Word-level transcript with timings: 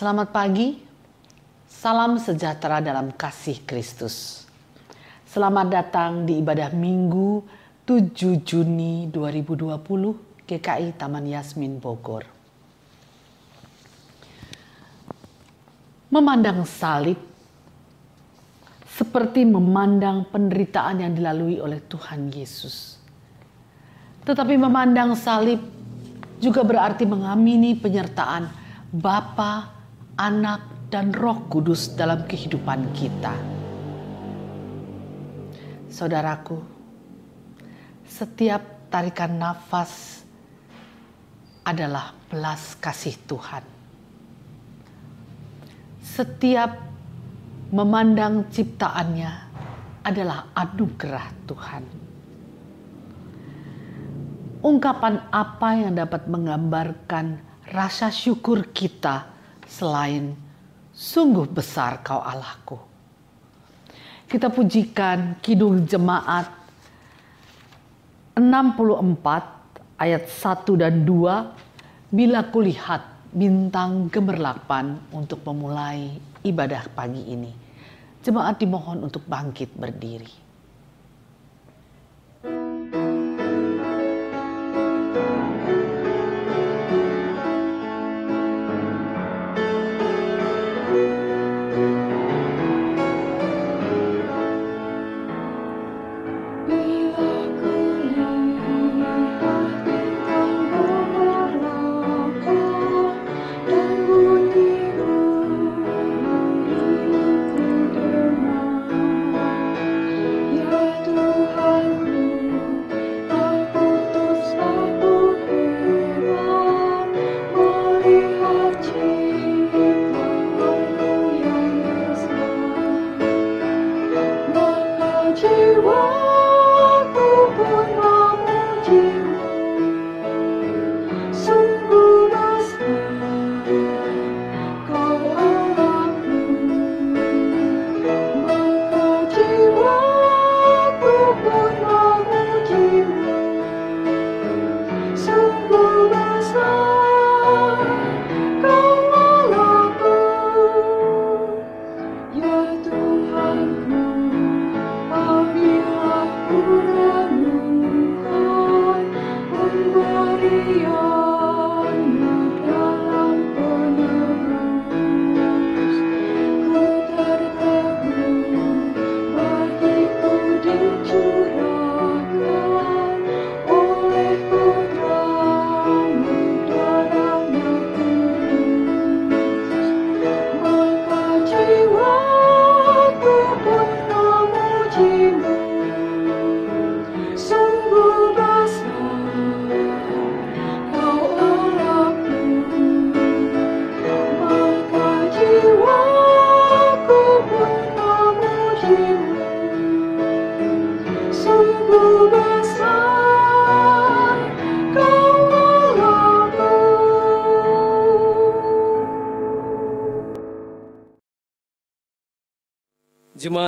Selamat 0.00 0.32
pagi, 0.32 0.80
salam 1.68 2.16
sejahtera 2.16 2.80
dalam 2.80 3.12
kasih 3.12 3.60
Kristus. 3.68 4.48
Selamat 5.28 5.68
datang 5.68 6.24
di 6.24 6.40
ibadah 6.40 6.72
Minggu 6.72 7.44
7 7.84 8.40
Juni 8.40 9.12
2020 9.12 9.76
GKI 10.48 10.96
Taman 10.96 11.28
Yasmin 11.28 11.76
Bogor. 11.76 12.24
Memandang 16.08 16.64
salib 16.64 17.20
seperti 18.88 19.44
memandang 19.44 20.24
penderitaan 20.32 21.04
yang 21.04 21.12
dilalui 21.12 21.60
oleh 21.60 21.84
Tuhan 21.84 22.32
Yesus. 22.32 22.96
Tetapi 24.24 24.56
memandang 24.56 25.12
salib 25.12 25.60
juga 26.40 26.64
berarti 26.64 27.04
mengamini 27.04 27.76
penyertaan 27.76 28.48
Bapa, 28.88 29.79
Anak, 30.20 30.92
dan 30.92 31.16
Roh 31.16 31.48
Kudus 31.48 31.96
dalam 31.96 32.28
kehidupan 32.28 32.92
kita. 32.92 33.32
Saudaraku, 35.88 36.60
setiap 38.04 38.92
tarikan 38.92 39.40
nafas 39.40 40.20
adalah 41.64 42.12
belas 42.28 42.76
kasih 42.76 43.16
Tuhan. 43.24 43.64
Setiap 46.04 46.76
memandang 47.72 48.44
ciptaannya 48.52 49.32
adalah 50.04 50.52
anugerah 50.52 51.26
Tuhan. 51.48 51.84
Ungkapan 54.60 55.32
apa 55.32 55.68
yang 55.80 55.96
dapat 55.96 56.28
menggambarkan 56.28 57.40
rasa 57.72 58.12
syukur 58.12 58.68
kita 58.76 59.29
selain 59.70 60.34
sungguh 60.90 61.46
besar 61.46 62.02
kau 62.02 62.18
Allahku. 62.18 62.76
Kita 64.26 64.50
pujikan 64.50 65.38
Kidung 65.38 65.86
Jemaat 65.86 66.50
64 68.34 69.98
ayat 69.98 70.26
1 70.26 70.82
dan 70.82 71.06
2 71.06 72.10
bila 72.10 72.42
kulihat 72.50 73.06
bintang 73.30 74.10
gemerlapan 74.10 74.98
untuk 75.14 75.46
memulai 75.46 76.18
ibadah 76.42 76.90
pagi 76.90 77.22
ini. 77.30 77.54
Jemaat 78.20 78.58
dimohon 78.58 79.06
untuk 79.06 79.22
bangkit 79.26 79.74
berdiri. 79.78 80.49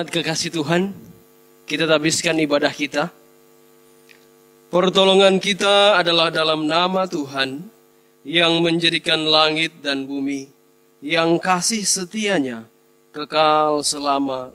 Jemaat 0.02 0.18
kekasih 0.18 0.50
Tuhan, 0.50 0.90
kita 1.62 1.86
habiskan 1.86 2.34
ibadah 2.42 2.74
kita. 2.74 3.14
Pertolongan 4.66 5.38
kita 5.38 5.94
adalah 5.94 6.26
dalam 6.26 6.66
nama 6.66 7.06
Tuhan 7.06 7.62
yang 8.26 8.58
menjadikan 8.66 9.22
langit 9.22 9.78
dan 9.78 10.02
bumi, 10.02 10.50
yang 10.98 11.38
kasih 11.38 11.86
setianya 11.86 12.66
kekal 13.14 13.86
selama 13.86 14.50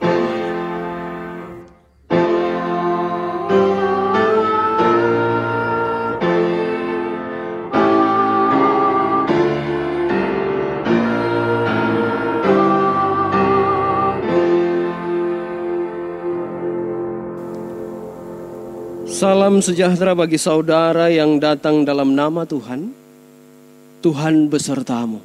Salam 19.18 19.58
sejahtera 19.58 20.14
bagi 20.14 20.38
saudara 20.38 21.10
yang 21.10 21.42
datang 21.42 21.82
dalam 21.82 22.14
nama 22.14 22.46
Tuhan. 22.46 22.94
Tuhan 23.98 24.46
besertamu. 24.46 25.18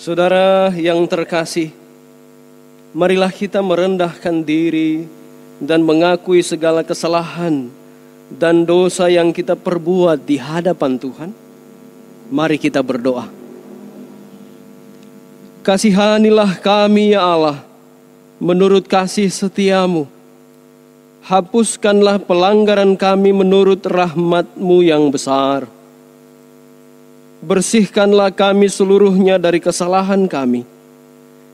Saudara 0.00 0.72
yang 0.72 1.04
terkasih, 1.04 1.76
marilah 2.96 3.28
kita 3.28 3.60
merendahkan 3.60 4.32
diri 4.40 5.04
dan 5.60 5.84
mengakui 5.84 6.40
segala 6.40 6.80
kesalahan 6.80 7.68
dan 8.32 8.64
dosa 8.64 9.12
yang 9.12 9.28
kita 9.36 9.60
perbuat 9.60 10.24
di 10.24 10.40
hadapan 10.40 10.96
Tuhan. 10.96 11.36
Mari 12.32 12.56
kita 12.56 12.80
berdoa. 12.80 13.28
Kasihanilah 15.68 16.64
kami 16.64 17.12
ya 17.12 17.20
Allah, 17.28 17.60
menurut 18.40 18.88
kasih 18.88 19.28
setiamu 19.28 20.08
hapuskanlah 21.30 22.18
pelanggaran 22.26 22.98
kami 22.98 23.30
menurut 23.30 23.86
rahmatmu 23.86 24.82
yang 24.82 25.14
besar. 25.14 25.70
Bersihkanlah 27.46 28.34
kami 28.34 28.66
seluruhnya 28.66 29.38
dari 29.38 29.62
kesalahan 29.62 30.26
kami, 30.26 30.66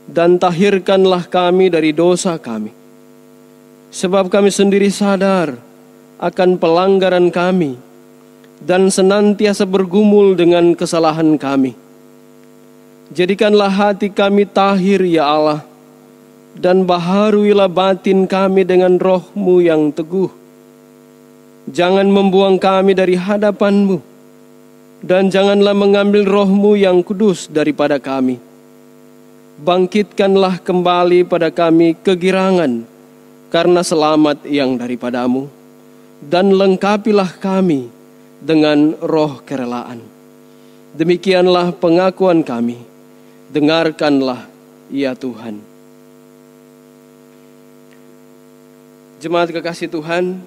dan 0.09 0.41
tahirkanlah 0.41 1.29
kami 1.29 1.69
dari 1.69 1.93
dosa 1.93 2.41
kami. 2.41 2.73
Sebab 3.93 4.33
kami 4.33 4.49
sendiri 4.49 4.89
sadar 4.89 5.55
akan 6.19 6.57
pelanggaran 6.57 7.29
kami, 7.29 7.77
dan 8.65 8.89
senantiasa 8.89 9.69
bergumul 9.69 10.33
dengan 10.33 10.73
kesalahan 10.73 11.37
kami. 11.37 11.77
Jadikanlah 13.13 13.71
hati 13.71 14.09
kami 14.11 14.49
tahir 14.49 15.05
ya 15.05 15.29
Allah, 15.29 15.63
dan 16.57 16.89
baharuilah 16.89 17.69
batin 17.69 18.25
kami 18.25 18.65
dengan 18.65 18.97
rohmu 18.97 19.61
yang 19.61 19.93
teguh. 19.93 20.33
Jangan 21.69 22.09
membuang 22.09 22.57
kami 22.57 22.97
dari 22.97 23.19
hadapanmu, 23.19 24.01
dan 25.05 25.29
janganlah 25.29 25.77
mengambil 25.77 26.25
rohmu 26.25 26.79
yang 26.79 27.05
kudus 27.05 27.53
daripada 27.53 28.01
kami. 28.01 28.41
Bangkitkanlah 29.61 30.61
kembali 30.65 31.29
pada 31.29 31.53
kami 31.53 31.97
kegirangan, 32.01 32.87
karena 33.53 33.81
selamat 33.85 34.49
yang 34.49 34.81
daripadamu, 34.81 35.49
dan 36.25 36.55
lengkapilah 36.55 37.37
kami 37.37 37.93
dengan 38.41 38.97
roh 39.05 39.43
kerelaan. 39.45 40.01
Demikianlah 40.97 41.77
pengakuan 41.77 42.41
kami 42.41 42.81
dengarkanlah 43.53 44.49
ya 44.89 45.13
Tuhan. 45.13 45.76
Jemaat 49.17 49.49
kekasih 49.49 49.89
Tuhan, 49.89 50.45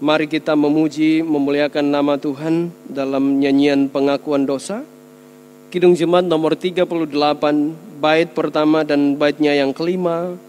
mari 0.00 0.24
kita 0.24 0.56
memuji, 0.56 1.20
memuliakan 1.20 1.84
nama 1.84 2.16
Tuhan 2.16 2.72
dalam 2.88 3.36
nyanyian 3.36 3.92
pengakuan 3.92 4.48
dosa. 4.48 4.80
Kidung 5.68 5.92
Jemaat 5.92 6.24
nomor 6.24 6.56
38, 6.56 6.88
bait 8.00 8.32
pertama 8.32 8.80
dan 8.80 9.20
baitnya 9.20 9.52
yang 9.52 9.76
kelima, 9.76 10.40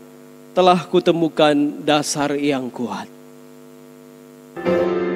telah 0.56 0.80
kutemukan 0.88 1.84
dasar 1.84 2.32
yang 2.40 2.72
kuat. 2.72 3.12
thank 4.58 5.04
you 5.04 5.07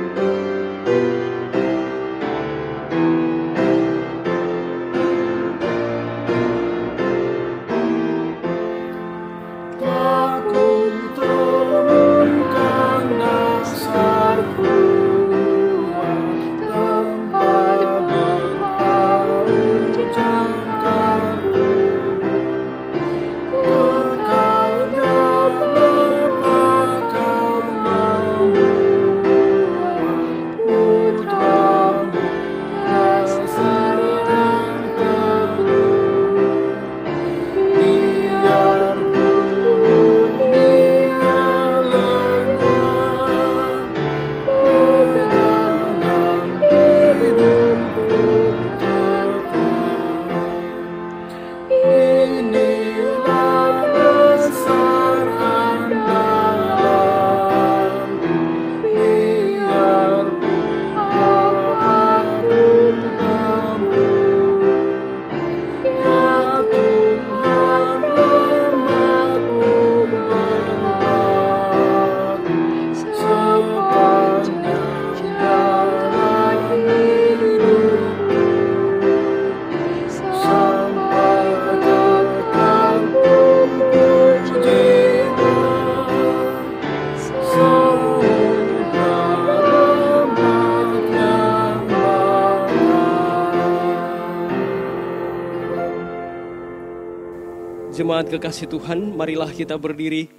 Kekasih 98.32 98.64
Tuhan, 98.64 99.12
marilah 99.12 99.52
kita 99.52 99.76
berdiri. 99.76 100.32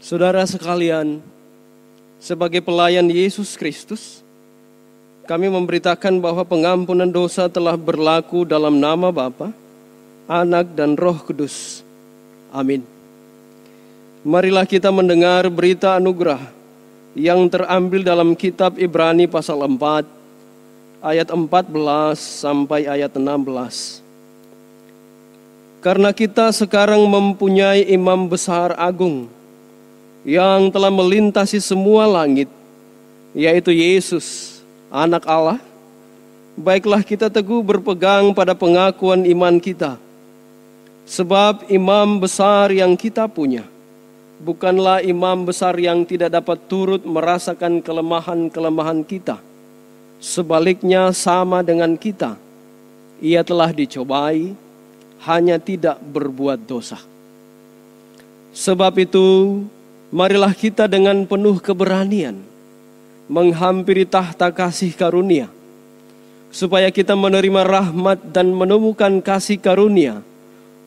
Saudara 0.00 0.40
sekalian, 0.48 1.20
sebagai 2.16 2.64
pelayan 2.64 3.04
Yesus 3.04 3.52
Kristus, 3.52 4.24
kami 5.28 5.52
memberitakan 5.52 6.24
bahwa 6.24 6.40
pengampunan 6.40 7.04
dosa 7.04 7.52
telah 7.52 7.76
berlaku 7.76 8.48
dalam 8.48 8.80
nama 8.80 9.12
Bapa, 9.12 9.52
Anak 10.24 10.72
dan 10.72 10.96
Roh 10.96 11.20
Kudus. 11.20 11.84
Amin. 12.48 12.80
Marilah 14.24 14.64
kita 14.64 14.88
mendengar 14.88 15.44
berita 15.52 16.00
anugerah 16.00 16.40
yang 17.12 17.44
terambil 17.52 18.00
dalam 18.00 18.32
kitab 18.32 18.80
Ibrani 18.80 19.28
pasal 19.28 19.60
4 19.68 20.17
ayat 20.98 21.30
14 21.30 21.70
sampai 22.18 22.90
ayat 22.90 23.14
16. 23.14 24.02
Karena 25.78 26.10
kita 26.10 26.50
sekarang 26.50 27.06
mempunyai 27.06 27.86
imam 27.86 28.26
besar 28.26 28.74
agung 28.74 29.30
yang 30.26 30.74
telah 30.74 30.90
melintasi 30.90 31.62
semua 31.62 32.10
langit, 32.10 32.50
yaitu 33.30 33.70
Yesus, 33.70 34.58
anak 34.90 35.22
Allah, 35.22 35.62
baiklah 36.58 37.06
kita 37.06 37.30
teguh 37.30 37.62
berpegang 37.62 38.34
pada 38.34 38.58
pengakuan 38.58 39.22
iman 39.22 39.62
kita. 39.62 39.94
Sebab 41.08 41.70
imam 41.72 42.20
besar 42.20 42.68
yang 42.68 42.92
kita 42.92 43.24
punya 43.30 43.64
bukanlah 44.38 45.02
imam 45.02 45.42
besar 45.48 45.74
yang 45.80 46.06
tidak 46.06 46.30
dapat 46.30 46.58
turut 46.70 47.02
merasakan 47.02 47.82
kelemahan-kelemahan 47.82 49.02
kita 49.02 49.47
Sebaliknya 50.18 51.14
sama 51.14 51.62
dengan 51.62 51.94
kita, 51.94 52.34
ia 53.22 53.46
telah 53.46 53.70
dicobai, 53.70 54.50
hanya 55.22 55.62
tidak 55.62 55.98
berbuat 56.02 56.58
dosa. 56.66 56.98
Sebab 58.50 58.98
itu, 58.98 59.62
marilah 60.10 60.50
kita 60.50 60.90
dengan 60.90 61.22
penuh 61.22 61.62
keberanian 61.62 62.34
menghampiri 63.30 64.08
tahta 64.08 64.50
kasih 64.50 64.90
karunia, 64.96 65.46
supaya 66.50 66.88
kita 66.88 67.12
menerima 67.12 67.62
rahmat 67.62 68.18
dan 68.34 68.50
menemukan 68.50 69.20
kasih 69.20 69.60
karunia 69.60 70.24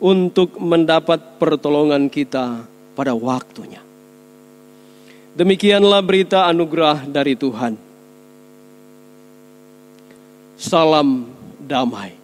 untuk 0.01 0.57
mendapat 0.57 1.21
pertolongan 1.38 2.09
kita 2.09 2.65
pada 2.97 3.13
waktunya. 3.13 3.79
Demikianlah 5.38 6.01
berita 6.03 6.50
anugerah 6.50 7.07
dari 7.07 7.39
Tuhan. 7.39 7.90
Salam 10.61 11.25
damai. 11.57 12.20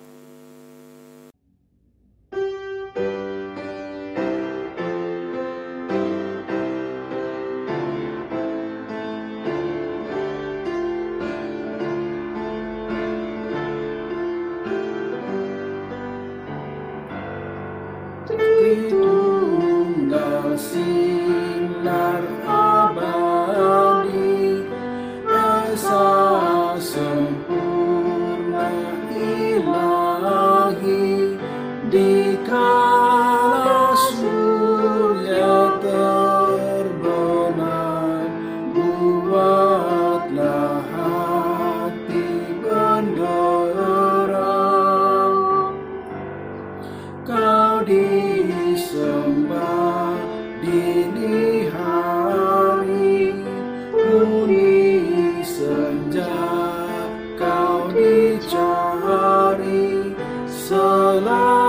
love. 61.28 61.67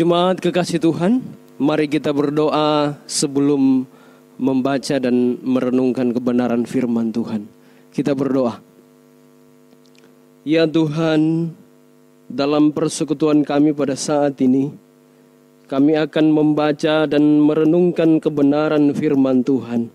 Jemaat 0.00 0.40
kekasih 0.40 0.80
Tuhan, 0.80 1.20
mari 1.60 1.84
kita 1.84 2.08
berdoa 2.08 2.96
sebelum 3.04 3.84
membaca 4.40 4.96
dan 4.96 5.36
merenungkan 5.44 6.16
kebenaran 6.16 6.64
firman 6.64 7.12
Tuhan. 7.12 7.44
Kita 7.92 8.16
berdoa. 8.16 8.64
Ya 10.40 10.64
Tuhan, 10.64 11.52
dalam 12.32 12.72
persekutuan 12.72 13.44
kami 13.44 13.76
pada 13.76 13.92
saat 13.92 14.40
ini, 14.40 14.72
kami 15.68 15.92
akan 16.00 16.32
membaca 16.32 17.04
dan 17.04 17.36
merenungkan 17.44 18.24
kebenaran 18.24 18.96
firman 18.96 19.44
Tuhan. 19.44 19.92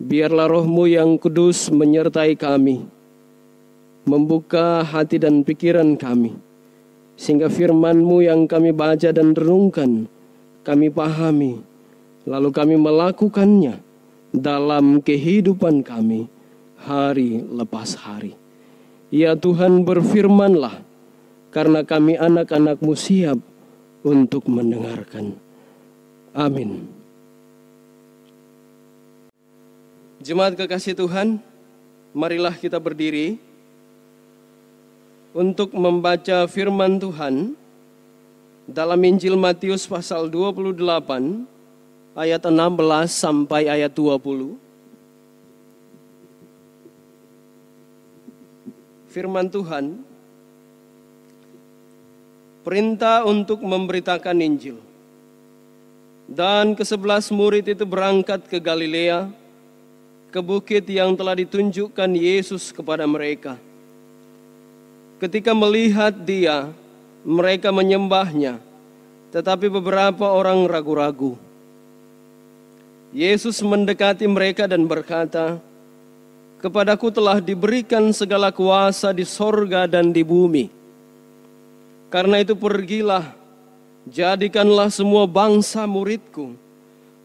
Biarlah 0.00 0.48
rohmu 0.48 0.88
yang 0.88 1.20
kudus 1.20 1.68
menyertai 1.68 2.40
kami, 2.40 2.88
membuka 4.08 4.80
hati 4.80 5.20
dan 5.20 5.44
pikiran 5.44 5.92
kami 6.00 6.48
sehingga 7.20 7.52
firman-Mu 7.52 8.24
yang 8.24 8.48
kami 8.48 8.72
baca 8.72 9.12
dan 9.12 9.36
renungkan, 9.36 10.08
kami 10.64 10.88
pahami, 10.88 11.60
lalu 12.24 12.48
kami 12.48 12.80
melakukannya 12.80 13.76
dalam 14.32 15.04
kehidupan 15.04 15.84
kami 15.84 16.32
hari 16.80 17.44
lepas 17.44 18.00
hari. 18.00 18.40
Ya 19.12 19.36
Tuhan 19.36 19.84
berfirmanlah, 19.84 20.80
karena 21.52 21.84
kami 21.84 22.16
anak-anak-Mu 22.16 22.96
siap 22.96 23.36
untuk 24.00 24.48
mendengarkan. 24.48 25.36
Amin. 26.32 26.88
Jemaat 30.24 30.56
kekasih 30.56 30.96
Tuhan, 30.96 31.36
marilah 32.16 32.56
kita 32.56 32.80
berdiri 32.80 33.49
untuk 35.30 35.70
membaca 35.74 36.46
firman 36.50 36.98
Tuhan 36.98 37.54
dalam 38.66 38.98
Injil 39.02 39.38
Matius 39.38 39.86
pasal 39.86 40.26
28 40.30 40.78
ayat 42.18 42.42
16 42.42 43.10
sampai 43.10 43.70
ayat 43.70 43.94
20. 43.94 44.58
Firman 49.10 49.50
Tuhan 49.50 50.06
perintah 52.62 53.26
untuk 53.26 53.62
memberitakan 53.62 54.38
Injil. 54.38 54.78
Dan 56.30 56.78
kesebelas 56.78 57.26
murid 57.34 57.66
itu 57.66 57.82
berangkat 57.82 58.46
ke 58.46 58.62
Galilea, 58.62 59.26
ke 60.30 60.38
bukit 60.38 60.86
yang 60.86 61.18
telah 61.18 61.34
ditunjukkan 61.34 62.10
Yesus 62.14 62.70
kepada 62.70 63.02
mereka. 63.02 63.58
Ketika 65.20 65.52
melihat 65.52 66.16
dia, 66.16 66.72
mereka 67.28 67.68
menyembahnya, 67.68 68.56
tetapi 69.28 69.68
beberapa 69.68 70.32
orang 70.32 70.64
ragu-ragu. 70.64 71.36
Yesus 73.12 73.60
mendekati 73.60 74.24
mereka 74.24 74.64
dan 74.64 74.88
berkata, 74.88 75.60
Kepadaku 76.64 77.12
telah 77.12 77.36
diberikan 77.36 78.16
segala 78.16 78.48
kuasa 78.48 79.12
di 79.12 79.28
sorga 79.28 79.84
dan 79.84 80.08
di 80.08 80.24
bumi. 80.24 80.72
Karena 82.08 82.40
itu 82.40 82.56
pergilah, 82.56 83.36
jadikanlah 84.08 84.88
semua 84.88 85.28
bangsa 85.28 85.84
muridku, 85.84 86.56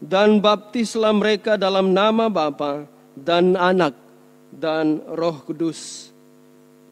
dan 0.04 0.36
baptislah 0.44 1.16
mereka 1.16 1.56
dalam 1.56 1.96
nama 1.96 2.28
Bapa 2.28 2.84
dan 3.16 3.56
Anak 3.56 3.96
dan 4.52 5.00
Roh 5.16 5.40
Kudus 5.48 6.12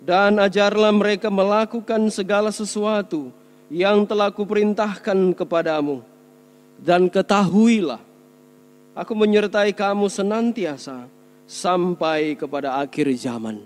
dan 0.05 0.37
ajarlah 0.37 0.93
mereka 0.93 1.33
melakukan 1.33 2.13
segala 2.13 2.53
sesuatu 2.53 3.33
yang 3.73 4.05
telah 4.05 4.29
kuperintahkan 4.29 5.33
kepadamu. 5.33 6.05
Dan 6.77 7.09
ketahuilah, 7.09 8.05
aku 8.93 9.13
menyertai 9.17 9.73
kamu 9.73 10.13
senantiasa 10.13 11.09
sampai 11.49 12.37
kepada 12.37 12.77
akhir 12.85 13.09
zaman. 13.17 13.65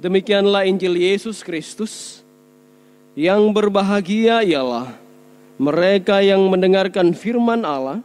Demikianlah 0.00 0.64
Injil 0.64 0.96
Yesus 0.96 1.44
Kristus. 1.44 2.24
Yang 3.16 3.48
berbahagia 3.48 4.44
ialah 4.44 4.92
mereka 5.56 6.20
yang 6.20 6.52
mendengarkan 6.52 7.16
firman 7.16 7.64
Allah, 7.64 8.04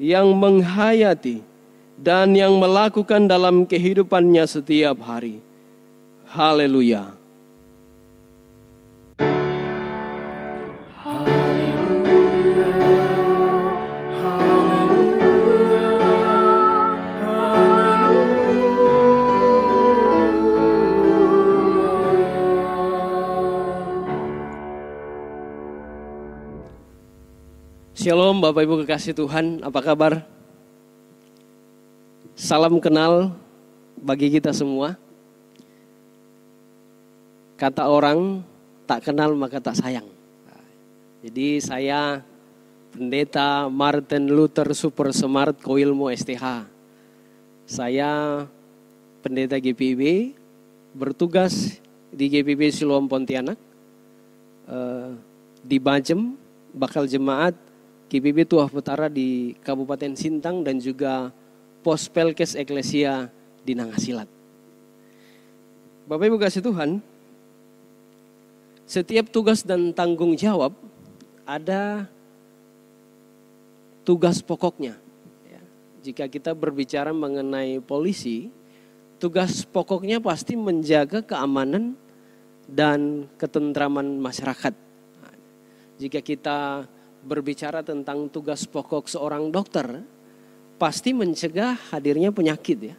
yang 0.00 0.32
menghayati, 0.32 1.44
dan 2.00 2.32
yang 2.32 2.56
melakukan 2.56 3.28
dalam 3.28 3.68
kehidupannya 3.68 4.48
setiap 4.48 5.04
hari 5.04 5.47
Haleluya. 6.28 7.16
Shalom 27.98 28.44
Bapak 28.44 28.68
Ibu 28.68 28.84
kekasih 28.84 29.16
Tuhan, 29.16 29.64
apa 29.64 29.80
kabar? 29.80 30.22
Salam 32.36 32.76
kenal 32.84 33.32
bagi 33.96 34.28
kita 34.28 34.52
semua. 34.52 35.07
Kata 37.58 37.90
orang 37.90 38.46
tak 38.86 39.10
kenal 39.10 39.34
maka 39.34 39.58
tak 39.58 39.74
sayang. 39.74 40.06
Jadi 41.18 41.58
saya 41.58 42.22
pendeta 42.94 43.66
Martin 43.66 44.30
Luther 44.30 44.70
Super 44.78 45.10
Smart 45.10 45.58
Koilmo 45.58 46.06
STH. 46.06 46.70
Saya 47.66 48.46
pendeta 49.20 49.58
GPB 49.58 50.32
bertugas 50.94 51.82
di 52.14 52.30
GPB 52.30 52.70
Siloam 52.70 53.10
Pontianak 53.10 53.58
eh, 54.70 55.10
di 55.60 55.76
Bajem 55.82 56.38
bakal 56.70 57.10
jemaat 57.10 57.58
GPB 58.08 58.48
Tuah 58.48 58.70
Putara 58.72 59.10
di 59.10 59.52
Kabupaten 59.66 60.16
Sintang 60.16 60.64
dan 60.64 60.80
juga 60.80 61.34
Pos 61.82 62.08
Pelkes 62.08 62.56
Eklesia 62.56 63.28
di 63.66 63.76
Nangasilat. 63.76 64.30
Bapak 66.08 66.24
Ibu 66.24 66.40
kasih 66.40 66.64
Tuhan, 66.64 67.04
setiap 68.88 69.28
tugas 69.28 69.60
dan 69.68 69.92
tanggung 69.92 70.32
jawab 70.32 70.72
ada 71.44 72.08
tugas 74.00 74.40
pokoknya. 74.40 74.96
Ya. 75.44 75.60
Jika 76.00 76.24
kita 76.24 76.56
berbicara 76.56 77.12
mengenai 77.12 77.84
polisi, 77.84 78.48
tugas 79.20 79.68
pokoknya 79.68 80.24
pasti 80.24 80.56
menjaga 80.56 81.20
keamanan 81.20 82.00
dan 82.64 83.28
ketentraman 83.36 84.16
masyarakat. 84.16 84.72
Nah, 85.20 85.34
jika 86.00 86.24
kita 86.24 86.88
berbicara 87.20 87.84
tentang 87.84 88.32
tugas 88.32 88.64
pokok 88.64 89.04
seorang 89.04 89.52
dokter, 89.52 90.00
pasti 90.80 91.12
mencegah 91.12 91.76
hadirnya 91.92 92.32
penyakit 92.32 92.78
ya. 92.80 92.96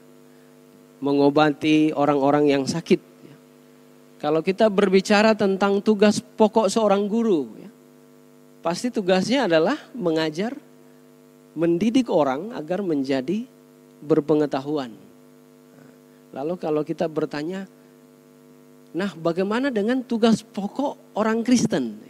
Mengobati 1.01 1.96
orang-orang 1.98 2.53
yang 2.53 2.63
sakit 2.69 3.09
kalau 4.20 4.44
kita 4.44 4.68
berbicara 4.68 5.34
tentang 5.34 5.80
tugas 5.80 6.20
pokok 6.20 6.68
seorang 6.68 7.08
guru, 7.08 7.56
ya, 7.58 7.72
pasti 8.60 8.92
tugasnya 8.92 9.48
adalah 9.48 9.80
mengajar, 9.96 10.54
mendidik 11.56 12.12
orang 12.12 12.52
agar 12.54 12.84
menjadi 12.84 13.48
berpengetahuan. 14.04 14.92
Lalu 16.30 16.54
kalau 16.62 16.86
kita 16.86 17.10
bertanya, 17.10 17.66
Nah, 18.90 19.14
bagaimana 19.14 19.70
dengan 19.70 20.02
tugas 20.02 20.42
pokok 20.42 21.14
orang 21.14 21.46
Kristen? 21.46 22.02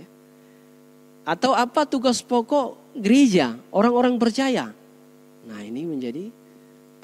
Atau 1.27 1.51
apa 1.51 1.83
tugas 1.83 2.23
pokok 2.23 2.95
gereja, 2.95 3.59
orang-orang 3.75 4.15
percaya? 4.15 4.71
Nah, 5.43 5.59
ini 5.59 5.83
menjadi 5.83 6.31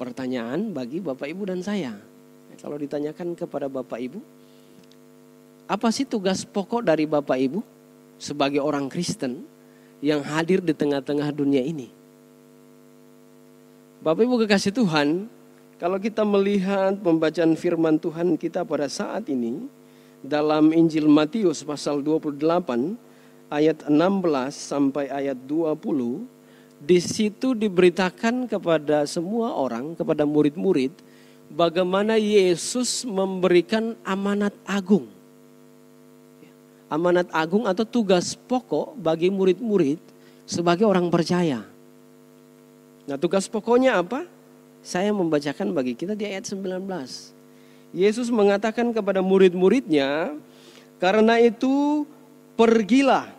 pertanyaan 0.00 0.72
bagi 0.72 1.04
Bapak 1.04 1.28
Ibu 1.28 1.42
dan 1.52 1.60
saya. 1.60 1.92
Kalau 2.56 2.80
ditanyakan 2.80 3.36
kepada 3.36 3.68
Bapak 3.68 4.00
Ibu, 4.00 4.18
apa 5.66 5.90
sih 5.90 6.06
tugas 6.06 6.46
pokok 6.46 6.86
dari 6.86 7.10
Bapak 7.10 7.38
Ibu 7.38 7.60
sebagai 8.22 8.62
orang 8.62 8.86
Kristen 8.86 9.42
yang 9.98 10.22
hadir 10.22 10.62
di 10.62 10.70
tengah-tengah 10.70 11.34
dunia 11.34 11.62
ini? 11.62 11.90
Bapak 13.98 14.22
Ibu 14.22 14.46
kekasih 14.46 14.70
Tuhan, 14.70 15.26
kalau 15.82 15.98
kita 15.98 16.22
melihat 16.22 16.94
pembacaan 17.02 17.58
firman 17.58 17.98
Tuhan 17.98 18.38
kita 18.38 18.62
pada 18.62 18.86
saat 18.86 19.26
ini 19.26 19.66
dalam 20.22 20.70
Injil 20.70 21.10
Matius 21.10 21.66
pasal 21.66 21.98
28 21.98 22.38
ayat 23.50 23.90
16 23.90 23.90
sampai 24.54 25.10
ayat 25.10 25.38
20 25.50 25.74
di 26.76 26.98
situ 27.00 27.58
diberitakan 27.58 28.46
kepada 28.46 29.02
semua 29.08 29.56
orang, 29.56 29.98
kepada 29.98 30.22
murid-murid 30.22 30.92
bagaimana 31.50 32.20
Yesus 32.20 33.02
memberikan 33.02 33.98
amanat 34.06 34.52
agung. 34.68 35.15
Amanat 36.86 37.26
agung 37.34 37.66
atau 37.66 37.82
tugas 37.82 38.38
pokok 38.38 38.94
bagi 38.94 39.26
murid-murid 39.32 39.98
sebagai 40.46 40.86
orang 40.86 41.10
percaya. 41.10 41.66
Nah, 43.06 43.18
tugas 43.18 43.50
pokoknya 43.50 43.98
apa? 43.98 44.22
Saya 44.86 45.10
membacakan 45.10 45.74
bagi 45.74 45.98
kita 45.98 46.14
di 46.14 46.30
ayat 46.30 46.46
19. 46.46 46.86
Yesus 47.90 48.30
mengatakan 48.30 48.94
kepada 48.94 49.18
murid-muridnya, 49.18 50.38
"Karena 51.02 51.42
itu 51.42 52.06
pergilah 52.54 53.36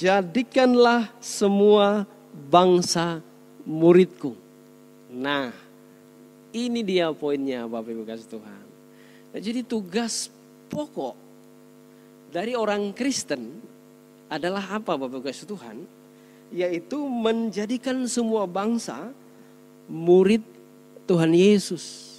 jadikanlah 0.00 1.10
semua 1.20 2.08
bangsa 2.48 3.20
muridku. 3.68 4.32
Nah, 5.10 5.52
ini 6.56 6.80
dia 6.80 7.10
poinnya 7.12 7.68
Bapak 7.68 7.92
Ibu 7.92 8.02
kasih 8.06 8.28
Tuhan. 8.32 8.64
Nah, 9.30 9.40
jadi 9.40 9.60
tugas 9.60 10.32
pokok 10.72 11.12
dari 12.30 12.54
orang 12.54 12.94
Kristen 12.94 13.58
adalah 14.30 14.78
apa 14.78 14.94
Bapak 14.94 15.26
Ibu 15.26 15.46
Tuhan? 15.50 15.76
Yaitu 16.50 16.98
menjadikan 17.06 18.06
semua 18.06 18.46
bangsa 18.46 19.10
murid 19.90 20.42
Tuhan 21.10 21.34
Yesus. 21.34 22.14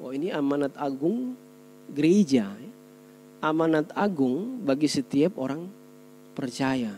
Oh 0.00 0.12
ini 0.12 0.28
amanat 0.28 0.76
agung 0.76 1.32
gereja. 1.88 2.52
Ya. 2.52 2.72
Amanat 3.44 3.92
agung 3.96 4.60
bagi 4.64 4.88
setiap 4.88 5.36
orang 5.40 5.68
percaya. 6.36 6.92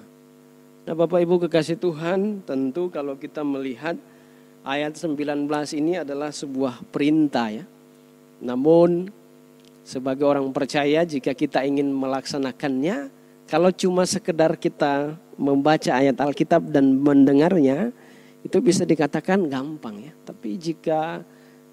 Nah 0.86 0.94
Bapak 0.94 1.22
Ibu 1.22 1.46
kekasih 1.46 1.78
Tuhan 1.78 2.46
tentu 2.46 2.90
kalau 2.90 3.18
kita 3.18 3.42
melihat 3.42 3.98
ayat 4.66 4.94
19 4.98 5.46
ini 5.78 6.02
adalah 6.02 6.30
sebuah 6.30 6.82
perintah 6.90 7.50
ya. 7.50 7.66
Namun 8.42 9.10
sebagai 9.86 10.26
orang 10.26 10.50
percaya 10.50 11.06
jika 11.06 11.30
kita 11.30 11.62
ingin 11.62 11.86
melaksanakannya 11.94 13.14
kalau 13.46 13.70
cuma 13.70 14.02
sekedar 14.02 14.58
kita 14.58 15.14
membaca 15.38 15.94
ayat 15.94 16.18
Alkitab 16.18 16.74
dan 16.74 16.98
mendengarnya 16.98 17.94
itu 18.42 18.58
bisa 18.58 18.82
dikatakan 18.82 19.46
gampang 19.46 20.10
ya. 20.10 20.12
Tapi 20.26 20.58
jika 20.58 21.22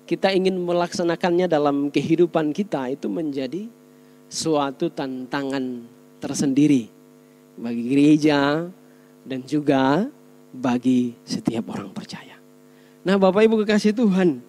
kita 0.05 0.29
ingin 0.29 0.61
melaksanakannya 0.61 1.49
dalam 1.49 1.89
kehidupan 1.89 2.53
kita 2.53 2.93
itu 2.93 3.09
menjadi 3.09 3.65
suatu 4.29 4.93
tantangan 4.93 5.89
tersendiri 6.21 6.93
bagi 7.57 7.83
gereja, 7.89 8.69
dan 9.23 9.39
juga 9.47 10.07
bagi 10.53 11.15
setiap 11.23 11.73
orang 11.73 11.89
percaya. 11.95 12.37
Nah, 13.03 13.15
Bapak 13.19 13.43
Ibu 13.47 13.63
kekasih 13.63 13.95
Tuhan, 13.95 14.43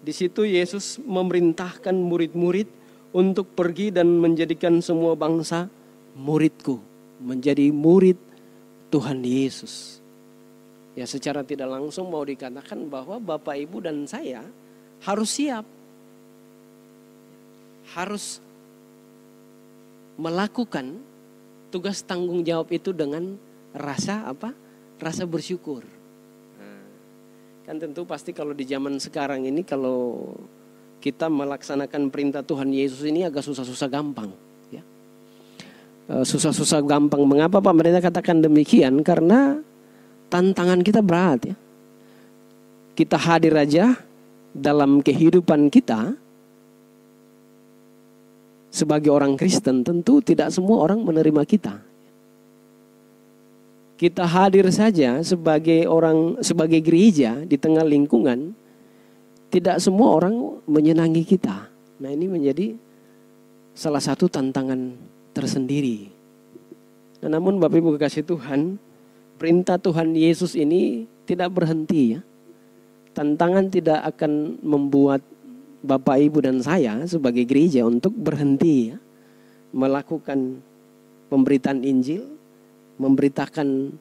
di 0.00 0.12
situ 0.16 0.48
Yesus 0.48 0.96
memerintahkan 1.04 1.92
murid-murid 1.92 2.68
untuk 3.12 3.52
pergi 3.52 3.92
dan 3.92 4.08
menjadikan 4.16 4.80
semua 4.80 5.12
bangsa 5.12 5.68
muridku, 6.16 6.80
menjadi 7.20 7.68
murid 7.68 8.16
Tuhan 8.88 9.20
Yesus. 9.20 10.00
Ya, 10.96 11.04
secara 11.04 11.44
tidak 11.44 11.70
langsung 11.70 12.08
mau 12.08 12.24
dikatakan 12.24 12.88
bahwa 12.88 13.20
Bapak 13.20 13.60
Ibu 13.60 13.84
dan 13.84 14.08
saya 14.08 14.42
harus 15.04 15.30
siap. 15.36 15.64
Harus 17.90 18.38
melakukan 20.14 20.98
tugas 21.74 22.02
tanggung 22.06 22.40
jawab 22.46 22.70
itu 22.72 22.94
dengan 22.94 23.36
rasa 23.74 24.26
apa? 24.26 24.54
Rasa 24.96 25.26
bersyukur. 25.26 25.99
Kan 27.70 27.78
tentu 27.78 28.02
pasti 28.02 28.34
kalau 28.34 28.50
di 28.50 28.66
zaman 28.66 28.98
sekarang 28.98 29.46
ini 29.46 29.62
kalau 29.62 30.26
kita 30.98 31.30
melaksanakan 31.30 32.10
perintah 32.10 32.42
Tuhan 32.42 32.66
Yesus 32.74 33.06
ini 33.06 33.22
agak 33.22 33.46
susah-susah 33.46 33.86
gampang. 33.86 34.34
Ya. 34.74 34.82
E, 36.10 36.26
susah-susah 36.26 36.82
gampang. 36.82 37.22
Mengapa 37.22 37.62
Pak 37.62 37.70
Mereka 37.70 38.02
katakan 38.02 38.42
demikian? 38.42 39.06
Karena 39.06 39.62
tantangan 40.26 40.82
kita 40.82 40.98
berat 40.98 41.46
ya. 41.46 41.56
Kita 42.98 43.14
hadir 43.14 43.54
aja 43.54 43.94
dalam 44.50 44.98
kehidupan 44.98 45.70
kita 45.70 46.18
sebagai 48.74 49.14
orang 49.14 49.38
Kristen 49.38 49.86
tentu 49.86 50.18
tidak 50.18 50.50
semua 50.50 50.90
orang 50.90 51.06
menerima 51.06 51.46
kita. 51.46 51.78
Kita 54.00 54.24
hadir 54.24 54.64
saja 54.72 55.20
sebagai 55.20 55.84
orang 55.84 56.40
sebagai 56.40 56.80
gereja 56.80 57.36
di 57.44 57.60
tengah 57.60 57.84
lingkungan 57.84 58.56
tidak 59.52 59.76
semua 59.76 60.16
orang 60.16 60.64
menyenangi 60.64 61.20
kita. 61.20 61.68
Nah, 62.00 62.08
ini 62.08 62.24
menjadi 62.24 62.80
salah 63.76 64.00
satu 64.00 64.24
tantangan 64.24 64.96
tersendiri. 65.36 66.08
Nah, 67.20 67.36
namun 67.36 67.60
Bapak 67.60 67.76
Ibu 67.76 68.00
kekasih 68.00 68.24
Tuhan, 68.24 68.80
perintah 69.36 69.76
Tuhan 69.76 70.16
Yesus 70.16 70.56
ini 70.56 71.04
tidak 71.28 71.52
berhenti 71.60 72.16
ya. 72.16 72.24
Tantangan 73.12 73.68
tidak 73.68 74.00
akan 74.16 74.64
membuat 74.64 75.20
Bapak 75.84 76.24
Ibu 76.24 76.40
dan 76.40 76.64
saya 76.64 77.04
sebagai 77.04 77.44
gereja 77.44 77.84
untuk 77.84 78.16
berhenti 78.16 78.96
ya, 78.96 78.98
melakukan 79.76 80.64
pemberitaan 81.28 81.84
Injil, 81.84 82.39
memberitakan 83.00 83.96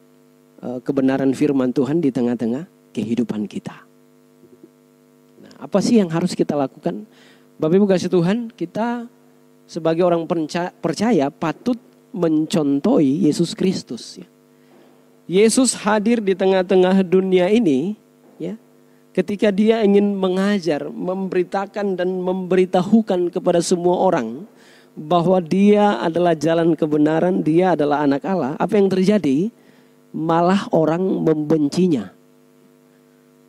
uh, 0.60 0.80
kebenaran 0.84 1.32
firman 1.32 1.72
Tuhan 1.72 2.04
di 2.04 2.12
tengah-tengah 2.12 2.68
kehidupan 2.92 3.48
kita. 3.48 3.88
Nah, 5.40 5.54
apa 5.64 5.80
sih 5.80 6.04
yang 6.04 6.12
harus 6.12 6.36
kita 6.36 6.60
lakukan? 6.60 7.08
Bapak 7.56 7.76
Ibu 7.80 7.88
kasih 7.88 8.12
Tuhan, 8.12 8.52
kita 8.52 9.08
sebagai 9.64 10.04
orang 10.04 10.28
percaya 10.84 11.32
patut 11.32 11.80
mencontohi 12.12 13.30
Yesus 13.30 13.56
Kristus 13.56 14.20
ya. 14.20 14.28
Yesus 15.30 15.78
hadir 15.78 16.26
di 16.26 16.34
tengah-tengah 16.34 17.06
dunia 17.06 17.54
ini 17.54 17.94
ya 18.42 18.58
ketika 19.14 19.54
dia 19.54 19.86
ingin 19.86 20.18
mengajar, 20.18 20.90
memberitakan 20.90 21.94
dan 21.94 22.18
memberitahukan 22.18 23.30
kepada 23.30 23.62
semua 23.62 24.00
orang 24.10 24.50
bahwa 25.00 25.40
dia 25.40 25.96
adalah 26.04 26.36
jalan 26.36 26.76
kebenaran, 26.76 27.40
dia 27.40 27.80
adalah 27.80 28.04
anak 28.04 28.28
Allah, 28.28 28.60
apa 28.60 28.76
yang 28.76 28.92
terjadi? 28.92 29.48
Malah 30.12 30.68
orang 30.76 31.24
membencinya. 31.24 32.12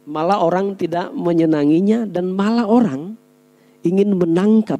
Malah 0.06 0.38
orang 0.46 0.78
tidak 0.78 1.10
menyenanginya 1.10 2.06
dan 2.06 2.30
malah 2.30 2.70
orang 2.70 3.18
ingin 3.82 4.14
menangkap 4.14 4.78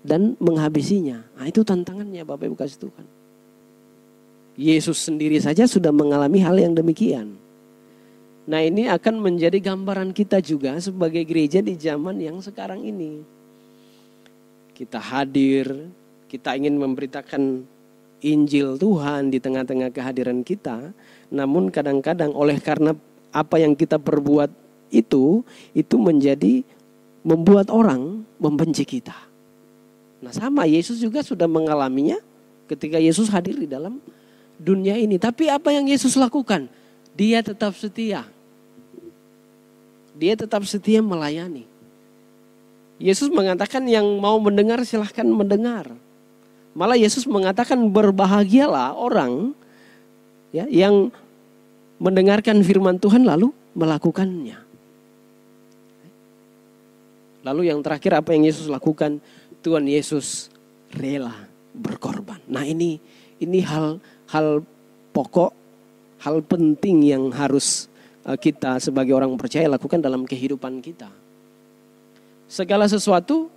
dan 0.00 0.32
menghabisinya. 0.40 1.28
Nah, 1.36 1.44
itu 1.44 1.60
tantangannya 1.60 2.24
Bapak 2.24 2.48
Ibu 2.48 2.56
kasih 2.56 2.88
Tuhan. 2.88 3.06
Yesus 4.56 5.00
sendiri 5.00 5.40
saja 5.40 5.64
sudah 5.68 5.92
mengalami 5.92 6.40
hal 6.40 6.56
yang 6.56 6.76
demikian. 6.76 7.40
Nah 8.42 8.60
ini 8.60 8.90
akan 8.90 9.22
menjadi 9.22 9.54
gambaran 9.62 10.10
kita 10.10 10.42
juga 10.42 10.76
sebagai 10.82 11.22
gereja 11.22 11.62
di 11.62 11.78
zaman 11.78 12.18
yang 12.18 12.42
sekarang 12.42 12.82
ini. 12.82 13.22
Kita 14.72 14.98
hadir, 14.98 15.92
kita 16.28 16.56
ingin 16.56 16.80
memberitakan 16.80 17.64
Injil 18.22 18.78
Tuhan 18.78 19.28
di 19.28 19.42
tengah-tengah 19.42 19.90
kehadiran 19.90 20.46
kita. 20.46 20.94
Namun 21.28 21.68
kadang-kadang 21.68 22.32
oleh 22.32 22.56
karena 22.62 22.94
apa 23.34 23.58
yang 23.58 23.74
kita 23.74 23.98
perbuat 23.98 24.48
itu, 24.92 25.42
itu 25.72 25.96
menjadi 25.98 26.62
membuat 27.26 27.72
orang 27.72 28.22
membenci 28.38 28.86
kita. 28.86 29.14
Nah 30.22 30.30
sama 30.30 30.70
Yesus 30.70 31.02
juga 31.02 31.24
sudah 31.26 31.50
mengalaminya 31.50 32.20
ketika 32.70 33.00
Yesus 33.00 33.26
hadir 33.26 33.58
di 33.58 33.66
dalam 33.66 33.98
dunia 34.54 34.94
ini. 34.94 35.18
Tapi 35.18 35.50
apa 35.50 35.74
yang 35.74 35.90
Yesus 35.90 36.14
lakukan? 36.14 36.70
Dia 37.18 37.42
tetap 37.42 37.74
setia. 37.74 38.24
Dia 40.14 40.38
tetap 40.38 40.62
setia 40.68 41.02
melayani. 41.02 41.71
Yesus 43.02 43.34
mengatakan 43.34 43.82
yang 43.90 44.06
mau 44.22 44.38
mendengar 44.38 44.78
silahkan 44.86 45.26
mendengar. 45.26 45.90
Malah 46.72 46.94
Yesus 46.94 47.26
mengatakan 47.26 47.90
berbahagialah 47.90 48.94
orang 48.94 49.58
ya 50.54 50.70
yang 50.70 51.10
mendengarkan 51.98 52.62
firman 52.62 53.02
Tuhan 53.02 53.26
lalu 53.26 53.50
melakukannya. 53.74 54.62
Lalu 57.42 57.74
yang 57.74 57.82
terakhir 57.82 58.22
apa 58.22 58.38
yang 58.38 58.46
Yesus 58.46 58.70
lakukan? 58.70 59.18
Tuhan 59.66 59.82
Yesus 59.90 60.46
rela 60.94 61.34
berkorban. 61.74 62.38
Nah 62.46 62.62
ini 62.62 63.02
ini 63.42 63.58
hal 63.66 63.98
hal 64.30 64.62
pokok, 65.10 65.50
hal 66.22 66.38
penting 66.46 67.02
yang 67.02 67.34
harus 67.34 67.90
eh, 68.22 68.38
kita 68.38 68.78
sebagai 68.78 69.18
orang 69.18 69.34
percaya 69.34 69.66
lakukan 69.66 69.98
dalam 69.98 70.22
kehidupan 70.22 70.78
kita. 70.78 71.21
Segala 72.52 72.84
sesuatu 72.84 73.48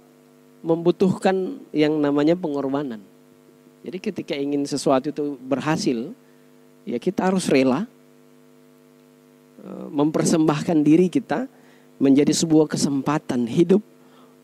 membutuhkan 0.63 1.59
yang 1.75 1.99
namanya 1.99 2.31
pengorbanan. 2.31 3.03
Jadi 3.83 3.97
ketika 3.99 4.31
ingin 4.39 4.63
sesuatu 4.63 5.11
itu 5.11 5.35
berhasil, 5.35 6.15
ya 6.87 6.95
kita 6.95 7.27
harus 7.27 7.51
rela 7.51 7.83
eh, 9.59 9.87
mempersembahkan 9.91 10.79
diri 10.79 11.11
kita 11.11 11.51
menjadi 11.99 12.31
sebuah 12.31 12.71
kesempatan 12.71 13.43
hidup 13.51 13.83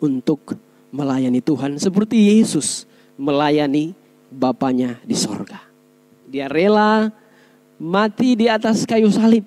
untuk 0.04 0.60
melayani 0.92 1.40
Tuhan 1.40 1.80
seperti 1.80 2.36
Yesus 2.36 2.84
melayani 3.16 3.96
Bapaknya 4.32 5.00
di 5.04 5.16
sorga. 5.16 5.60
Dia 6.28 6.52
rela 6.52 7.12
mati 7.80 8.36
di 8.36 8.48
atas 8.52 8.88
kayu 8.88 9.12
salib 9.12 9.44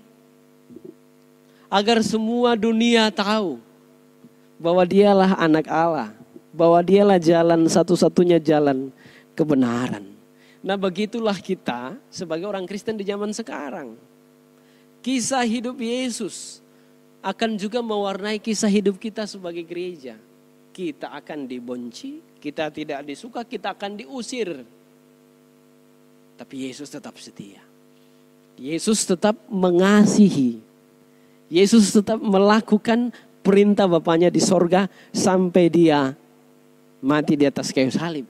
agar 1.73 2.05
semua 2.05 2.53
dunia 2.53 3.09
tahu 3.09 3.64
bahwa 4.59 4.83
dialah 4.87 5.37
anak 5.39 5.67
Allah, 5.67 6.11
bahwa 6.55 6.79
dialah 6.81 7.19
jalan 7.19 7.67
satu-satunya 7.67 8.39
jalan 8.39 8.95
kebenaran. 9.35 10.15
Nah 10.65 10.81
begitulah 10.81 11.37
kita 11.37 11.99
sebagai 12.09 12.49
orang 12.49 12.65
Kristen 12.65 12.97
di 12.97 13.05
zaman 13.05 13.35
sekarang. 13.35 13.99
Kisah 15.05 15.45
hidup 15.45 15.77
Yesus 15.77 16.65
akan 17.21 17.57
juga 17.57 17.85
mewarnai 17.85 18.41
kisah 18.41 18.69
hidup 18.69 18.97
kita 18.97 19.29
sebagai 19.29 19.65
gereja. 19.65 20.17
Kita 20.73 21.13
akan 21.13 21.45
dibenci, 21.45 22.21
kita 22.41 22.69
tidak 22.69 23.05
disuka, 23.05 23.45
kita 23.45 23.73
akan 23.73 24.01
diusir. 24.01 24.65
Tapi 26.35 26.69
Yesus 26.69 26.89
tetap 26.91 27.17
setia. 27.17 27.63
Yesus 28.61 29.05
tetap 29.09 29.39
mengasihi. 29.49 30.61
Yesus 31.49 31.95
tetap 31.95 32.19
melakukan 32.19 33.15
perintah 33.45 33.85
Bapaknya 33.85 34.33
di 34.33 34.41
sorga 34.41 34.89
sampai 35.13 35.69
dia 35.69 36.17
mati 37.05 37.37
di 37.37 37.45
atas 37.45 37.69
kayu 37.69 37.93
salib. 37.93 38.25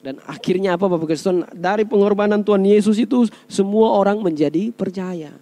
Dan 0.00 0.16
akhirnya 0.24 0.78
apa 0.78 0.88
Bapak 0.88 1.12
Kristen? 1.12 1.44
Dari 1.52 1.84
pengorbanan 1.84 2.40
Tuhan 2.40 2.64
Yesus 2.64 2.96
itu 2.96 3.28
semua 3.50 3.92
orang 3.92 4.22
menjadi 4.24 4.72
percaya. 4.72 5.34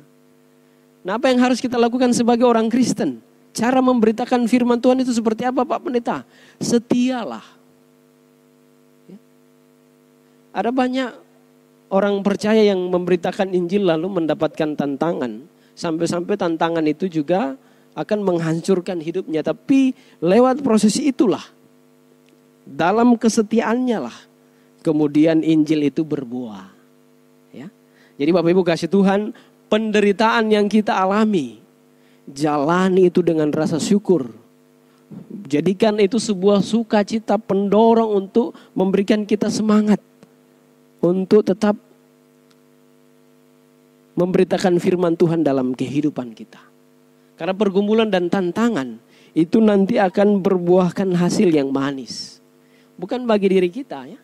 Nah 1.07 1.15
apa 1.15 1.31
yang 1.31 1.39
harus 1.39 1.63
kita 1.63 1.79
lakukan 1.79 2.11
sebagai 2.11 2.43
orang 2.43 2.67
Kristen? 2.67 3.23
Cara 3.55 3.79
memberitakan 3.79 4.51
firman 4.51 4.83
Tuhan 4.83 4.99
itu 5.07 5.15
seperti 5.15 5.47
apa 5.47 5.63
Pak 5.63 5.79
Pendeta? 5.79 6.27
Setialah. 6.59 7.45
Ya. 9.07 9.19
Ada 10.51 10.75
banyak 10.75 11.11
orang 11.89 12.21
percaya 12.27 12.61
yang 12.67 12.83
memberitakan 12.91 13.55
Injil 13.55 13.87
lalu 13.87 14.23
mendapatkan 14.23 14.75
tantangan. 14.75 15.47
Sampai-sampai 15.79 16.35
tantangan 16.35 16.83
itu 16.91 17.07
juga 17.07 17.55
akan 17.95 18.27
menghancurkan 18.27 18.99
hidupnya. 18.99 19.47
Tapi 19.47 19.95
lewat 20.19 20.67
proses 20.67 20.99
itulah, 20.99 21.47
dalam 22.67 23.15
kesetiaannya 23.15 23.99
lah, 24.11 24.19
kemudian 24.83 25.47
Injil 25.47 25.87
itu 25.87 26.03
berbuah. 26.03 26.67
Ya. 27.55 27.71
Jadi 28.19 28.31
Bapak 28.35 28.51
Ibu 28.51 28.63
kasih 28.67 28.91
Tuhan, 28.91 29.31
penderitaan 29.71 30.51
yang 30.51 30.67
kita 30.67 30.99
alami, 30.99 31.63
jalani 32.27 33.07
itu 33.07 33.23
dengan 33.23 33.55
rasa 33.55 33.79
syukur. 33.79 34.35
Jadikan 35.47 35.97
itu 36.03 36.19
sebuah 36.19 36.61
sukacita 36.61 37.39
pendorong 37.39 38.19
untuk 38.19 38.53
memberikan 38.75 39.25
kita 39.25 39.49
semangat 39.49 40.03
untuk 41.01 41.47
tetap 41.47 41.88
memberitakan 44.19 44.83
firman 44.83 45.15
Tuhan 45.15 45.47
dalam 45.47 45.79
kehidupan 45.79 46.35
kita. 46.35 46.59
Karena 47.39 47.55
pergumulan 47.55 48.11
dan 48.11 48.27
tantangan 48.27 48.99
itu 49.31 49.63
nanti 49.63 49.95
akan 49.95 50.43
berbuahkan 50.43 51.15
hasil 51.15 51.55
yang 51.55 51.71
manis. 51.71 52.43
Bukan 52.99 53.23
bagi 53.31 53.47
diri 53.47 53.71
kita 53.71 54.11
ya, 54.11 54.19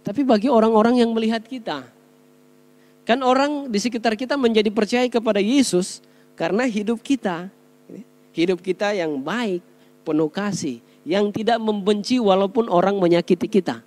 tapi 0.00 0.24
bagi 0.24 0.48
orang-orang 0.48 1.04
yang 1.04 1.12
melihat 1.12 1.44
kita. 1.44 1.84
Kan 3.04 3.20
orang 3.20 3.68
di 3.68 3.76
sekitar 3.76 4.16
kita 4.16 4.40
menjadi 4.40 4.72
percaya 4.72 5.04
kepada 5.12 5.38
Yesus 5.38 6.00
karena 6.32 6.64
hidup 6.64 7.04
kita, 7.04 7.52
hidup 8.32 8.64
kita 8.64 8.96
yang 8.96 9.20
baik, 9.20 9.60
penuh 10.00 10.32
kasih, 10.32 10.80
yang 11.04 11.28
tidak 11.28 11.60
membenci 11.60 12.16
walaupun 12.16 12.72
orang 12.72 12.96
menyakiti 12.96 13.52
kita. 13.52 13.84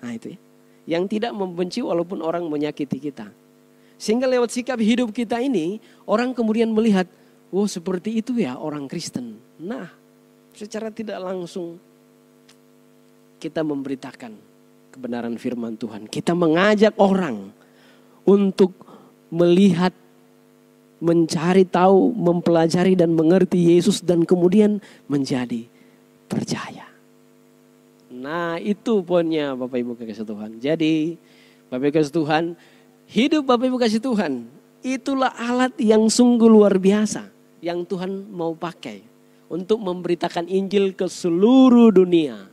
Nah 0.00 0.12
itu 0.14 0.38
ya. 0.38 0.38
Yang 0.84 1.18
tidak 1.18 1.32
membenci 1.32 1.80
walaupun 1.82 2.20
orang 2.20 2.46
menyakiti 2.46 3.00
kita. 3.00 3.28
Sehingga 3.96 4.26
lewat 4.26 4.50
sikap 4.50 4.78
hidup 4.82 5.14
kita 5.14 5.38
ini, 5.38 5.78
orang 6.04 6.34
kemudian 6.34 6.70
melihat, 6.70 7.06
oh 7.54 7.66
seperti 7.68 8.20
itu 8.20 8.36
ya 8.36 8.58
orang 8.58 8.90
Kristen. 8.90 9.38
Nah, 9.62 9.88
secara 10.54 10.90
tidak 10.90 11.18
langsung 11.22 11.78
kita 13.38 13.60
memberitakan 13.60 14.32
kebenaran 14.94 15.34
firman 15.36 15.74
Tuhan. 15.76 16.06
Kita 16.06 16.32
mengajak 16.32 16.94
orang 16.96 17.50
untuk 18.24 18.72
melihat, 19.28 19.92
mencari 21.02 21.68
tahu, 21.68 22.16
mempelajari 22.16 22.96
dan 22.96 23.12
mengerti 23.12 23.76
Yesus 23.76 24.00
dan 24.00 24.24
kemudian 24.24 24.80
menjadi 25.04 25.68
percaya. 26.30 26.88
Nah 28.14 28.56
itu 28.56 29.04
poinnya 29.04 29.52
Bapak 29.52 29.84
Ibu 29.84 30.00
kasih 30.00 30.24
Tuhan. 30.24 30.56
Jadi 30.62 31.20
Bapak 31.68 31.92
Ibu 31.92 31.94
kasih 31.98 32.14
Tuhan, 32.14 32.44
hidup 33.08 33.48
Bapak 33.48 33.66
Ibu 33.68 33.78
kasih 33.80 34.00
Tuhan, 34.02 34.48
itulah 34.84 35.32
alat 35.36 35.72
yang 35.80 36.06
sungguh 36.08 36.48
luar 36.48 36.76
biasa 36.76 37.28
yang 37.64 37.88
Tuhan 37.88 38.28
mau 38.28 38.52
pakai 38.52 39.00
untuk 39.48 39.80
memberitakan 39.80 40.44
Injil 40.48 40.92
ke 40.92 41.08
seluruh 41.08 41.88
dunia. 41.88 42.48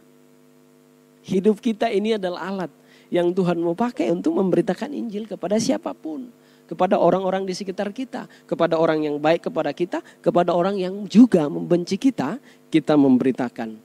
Hidup 1.21 1.59
kita 1.59 1.91
ini 1.91 2.15
adalah 2.15 2.47
alat 2.47 2.71
yang 3.11 3.35
Tuhan 3.35 3.59
mau 3.59 3.75
pakai 3.75 4.07
untuk 4.07 4.39
memberitakan 4.39 4.95
Injil 4.95 5.27
kepada 5.27 5.59
siapa 5.59 5.91
pun. 5.91 6.31
Kepada 6.65 6.95
orang-orang 6.95 7.43
di 7.43 7.51
sekitar 7.51 7.91
kita. 7.91 8.25
Kepada 8.47 8.79
orang 8.79 9.03
yang 9.03 9.19
baik 9.19 9.51
kepada 9.51 9.75
kita. 9.75 9.99
Kepada 10.23 10.55
orang 10.55 10.79
yang 10.79 11.03
juga 11.03 11.51
membenci 11.51 11.99
kita. 11.99 12.39
Kita 12.71 12.95
memberitakan 12.95 13.75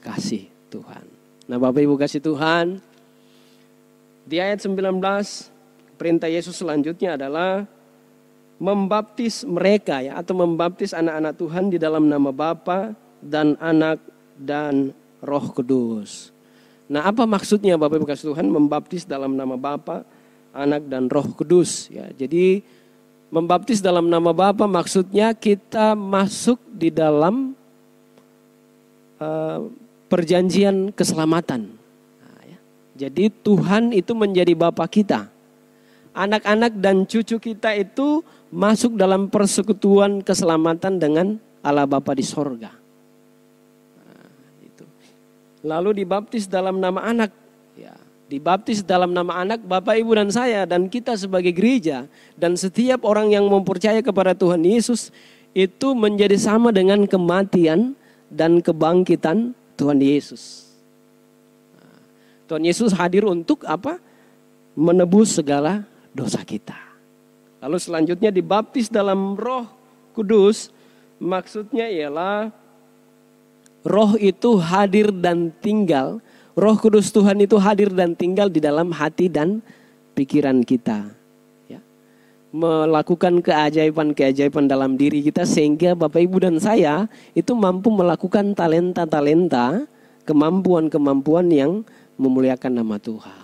kasih 0.00 0.48
Tuhan. 0.72 1.04
Nah 1.44 1.60
Bapak 1.60 1.84
Ibu 1.84 2.00
kasih 2.00 2.24
Tuhan. 2.24 2.80
Di 4.24 4.40
ayat 4.40 4.64
19 4.64 4.72
perintah 6.02 6.26
Yesus 6.26 6.58
selanjutnya 6.58 7.14
adalah 7.14 7.62
membaptis 8.58 9.46
mereka 9.46 10.02
ya 10.02 10.18
atau 10.18 10.34
membaptis 10.34 10.90
anak-anak 10.90 11.38
Tuhan 11.38 11.70
di 11.70 11.78
dalam 11.78 12.10
nama 12.10 12.34
Bapa 12.34 12.90
dan 13.22 13.54
Anak 13.62 14.02
dan 14.34 14.90
Roh 15.22 15.46
Kudus. 15.54 16.34
Nah, 16.90 17.06
apa 17.06 17.22
maksudnya 17.22 17.78
Bapak 17.78 18.02
Ibu 18.02 18.06
kasih 18.10 18.34
Tuhan 18.34 18.50
membaptis 18.50 19.06
dalam 19.06 19.38
nama 19.38 19.54
Bapa, 19.54 20.02
Anak 20.50 20.90
dan 20.90 21.06
Roh 21.06 21.30
Kudus 21.38 21.86
ya. 21.86 22.10
Jadi 22.10 22.66
membaptis 23.30 23.78
dalam 23.78 24.10
nama 24.10 24.34
Bapa 24.34 24.66
maksudnya 24.66 25.32
kita 25.38 25.94
masuk 25.94 26.58
di 26.66 26.90
dalam 26.90 27.54
uh, 29.22 29.70
perjanjian 30.10 30.90
keselamatan. 30.92 31.70
Nah, 32.20 32.42
ya. 32.42 32.58
Jadi 33.06 33.30
Tuhan 33.30 33.94
itu 33.96 34.12
menjadi 34.12 34.52
Bapa 34.52 34.84
kita. 34.90 35.31
Anak-anak 36.12 36.76
dan 36.76 37.08
cucu 37.08 37.40
kita 37.40 37.72
itu 37.72 38.20
masuk 38.52 39.00
dalam 39.00 39.32
persekutuan 39.32 40.20
keselamatan 40.20 41.00
dengan 41.00 41.26
Allah 41.64 41.88
Bapa 41.88 42.12
di 42.12 42.20
sorga. 42.20 42.82
Lalu 45.62 46.02
dibaptis 46.02 46.50
dalam 46.50 46.82
nama 46.82 47.00
anak. 47.06 47.30
Ya, 47.78 47.94
dibaptis 48.26 48.82
dalam 48.82 49.14
nama 49.14 49.40
anak 49.40 49.62
Bapak 49.62 49.94
Ibu 49.94 50.18
dan 50.18 50.28
saya 50.28 50.66
dan 50.66 50.90
kita 50.90 51.14
sebagai 51.14 51.54
gereja 51.54 52.10
dan 52.34 52.58
setiap 52.58 53.06
orang 53.06 53.30
yang 53.30 53.46
mempercaya 53.46 54.02
kepada 54.02 54.34
Tuhan 54.34 54.66
Yesus 54.66 55.14
itu 55.54 55.94
menjadi 55.94 56.34
sama 56.36 56.74
dengan 56.74 57.06
kematian 57.06 57.94
dan 58.26 58.58
kebangkitan 58.58 59.54
Tuhan 59.78 60.02
Yesus. 60.02 60.72
Nah, 61.78 62.00
Tuhan 62.50 62.64
Yesus 62.66 62.90
hadir 62.92 63.22
untuk 63.24 63.62
apa? 63.64 64.02
Menebus 64.74 65.36
segala 65.36 65.84
dosa 66.12 66.44
kita. 66.44 66.76
Lalu 67.62 67.78
selanjutnya 67.78 68.30
dibaptis 68.34 68.90
dalam 68.92 69.34
Roh 69.38 69.66
Kudus, 70.12 70.68
maksudnya 71.22 71.88
ialah 71.88 72.52
roh 73.86 74.14
itu 74.18 74.58
hadir 74.58 75.10
dan 75.14 75.54
tinggal, 75.62 76.18
roh 76.58 76.76
kudus 76.76 77.10
Tuhan 77.10 77.38
itu 77.42 77.56
hadir 77.58 77.90
dan 77.90 78.14
tinggal 78.14 78.50
di 78.50 78.58
dalam 78.58 78.90
hati 78.90 79.30
dan 79.30 79.62
pikiran 80.12 80.62
kita. 80.66 81.08
Ya. 81.70 81.80
Melakukan 82.52 83.40
keajaiban-keajaiban 83.40 84.68
dalam 84.68 84.98
diri 84.98 85.22
kita 85.22 85.46
sehingga 85.46 85.96
Bapak 85.96 86.20
Ibu 86.22 86.36
dan 86.44 86.56
saya 86.60 87.06
itu 87.32 87.54
mampu 87.56 87.88
melakukan 87.88 88.52
talenta-talenta, 88.52 89.86
kemampuan-kemampuan 90.28 91.46
yang 91.50 91.72
memuliakan 92.20 92.84
nama 92.84 92.98
Tuhan. 93.00 93.42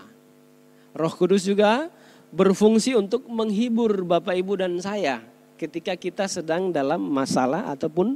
Roh 0.98 1.14
Kudus 1.14 1.46
juga 1.46 1.90
berfungsi 2.32 2.92
untuk 2.96 3.24
menghibur 3.28 4.04
Bapak 4.04 4.36
Ibu 4.36 4.60
dan 4.60 4.76
saya 4.80 5.24
ketika 5.58 5.96
kita 5.98 6.30
sedang 6.30 6.70
dalam 6.70 7.02
masalah 7.02 7.66
ataupun 7.72 8.14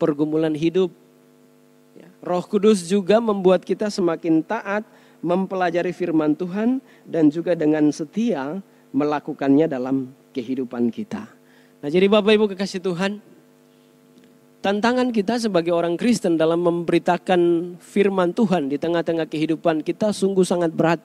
pergumulan 0.00 0.56
hidup. 0.56 0.88
Ya, 1.98 2.08
Roh 2.24 2.44
Kudus 2.46 2.88
juga 2.88 3.20
membuat 3.20 3.66
kita 3.66 3.92
semakin 3.92 4.40
taat 4.40 4.86
mempelajari 5.20 5.92
firman 5.92 6.32
Tuhan 6.32 6.80
dan 7.04 7.28
juga 7.28 7.52
dengan 7.52 7.92
setia 7.92 8.64
melakukannya 8.90 9.68
dalam 9.68 10.10
kehidupan 10.32 10.88
kita. 10.88 11.28
Nah, 11.80 11.88
jadi 11.88 12.08
Bapak 12.08 12.32
Ibu 12.32 12.46
kekasih 12.56 12.80
Tuhan, 12.80 13.20
tantangan 14.64 15.12
kita 15.12 15.36
sebagai 15.40 15.72
orang 15.72 15.96
Kristen 16.00 16.40
dalam 16.40 16.64
memberitakan 16.64 17.74
firman 17.80 18.32
Tuhan 18.32 18.72
di 18.72 18.76
tengah-tengah 18.76 19.28
kehidupan 19.28 19.84
kita 19.84 20.12
sungguh 20.12 20.44
sangat 20.44 20.72
berat. 20.72 21.00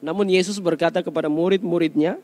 Namun 0.00 0.32
Yesus 0.32 0.56
berkata 0.56 1.04
kepada 1.04 1.28
murid-muridnya 1.28 2.16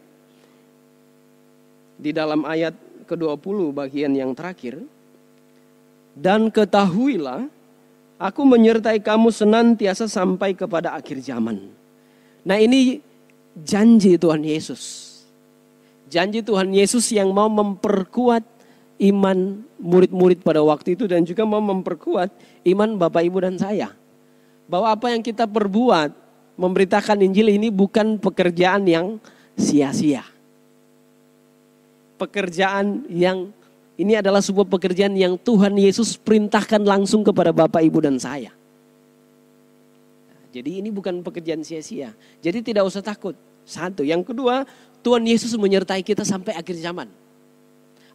di 2.01 2.13
dalam 2.13 2.45
ayat 2.49 2.73
ke-20 3.05 3.77
bagian 3.77 4.13
yang 4.17 4.33
terakhir, 4.33 4.81
dan 6.17 6.49
ketahuilah 6.49 7.45
aku 8.17 8.43
menyertai 8.49 9.01
kamu 9.05 9.29
senantiasa 9.29 10.09
sampai 10.09 10.57
kepada 10.57 10.97
akhir 10.97 11.21
zaman. 11.21 11.69
Nah 12.41 12.57
ini 12.57 13.05
janji 13.61 14.17
Tuhan 14.17 14.41
Yesus. 14.41 15.13
Janji 16.09 16.41
Tuhan 16.41 16.73
Yesus 16.73 17.13
yang 17.13 17.29
mau 17.35 17.53
memperkuat 17.53 18.45
iman 18.97 19.61
murid-murid 19.77 20.41
pada 20.41 20.65
waktu 20.65 20.97
itu 20.97 21.05
dan 21.05 21.27
juga 21.29 21.45
mau 21.45 21.61
memperkuat 21.61 22.33
iman 22.65 22.97
Bapak 22.97 23.23
Ibu 23.27 23.39
dan 23.45 23.61
saya. 23.61 23.93
Bahwa 24.67 24.95
apa 24.97 25.13
yang 25.13 25.21
kita 25.21 25.45
perbuat 25.45 26.26
memberitakan 26.57 27.21
Injil 27.21 27.53
ini 27.53 27.69
bukan 27.69 28.17
pekerjaan 28.17 28.89
yang 28.89 29.21
sia-sia. 29.57 30.25
Pekerjaan 32.17 33.05
yang 33.13 33.53
ini 33.97 34.17
adalah 34.17 34.45
sebuah 34.45 34.69
pekerjaan 34.69 35.17
yang 35.17 35.41
Tuhan 35.41 35.77
Yesus 35.77 36.21
perintahkan 36.21 36.85
langsung 36.85 37.25
kepada 37.25 37.53
Bapak, 37.53 37.81
Ibu, 37.81 38.05
dan 38.05 38.17
saya. 38.21 38.53
Jadi 40.53 40.81
ini 40.81 40.89
bukan 40.89 41.21
pekerjaan 41.21 41.61
sia-sia. 41.61 42.17
Jadi 42.41 42.73
tidak 42.73 42.89
usah 42.89 43.05
takut. 43.05 43.37
Satu. 43.67 44.07
Yang 44.07 44.33
kedua, 44.33 44.63
Tuhan 45.03 45.27
Yesus 45.27 45.53
menyertai 45.59 46.01
kita 46.01 46.23
sampai 46.25 46.55
akhir 46.55 46.79
zaman. 46.81 47.11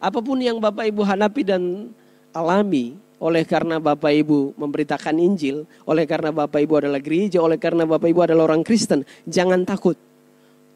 Apa 0.01 0.17
pun 0.23 0.39
yang 0.41 0.57
Bapak 0.57 0.89
Ibu 0.89 1.05
hadapi 1.05 1.45
dan 1.45 1.93
alami, 2.33 2.97
oleh 3.21 3.45
karena 3.45 3.77
Bapak 3.77 4.09
Ibu 4.09 4.57
memberitakan 4.57 5.21
Injil, 5.21 5.69
oleh 5.85 6.09
karena 6.09 6.33
Bapak 6.33 6.57
Ibu 6.57 6.81
adalah 6.81 6.97
gereja, 6.97 7.37
oleh 7.37 7.61
karena 7.61 7.85
Bapak 7.85 8.09
Ibu 8.09 8.25
adalah 8.25 8.49
orang 8.49 8.65
Kristen, 8.65 9.05
jangan 9.29 9.61
takut. 9.61 9.93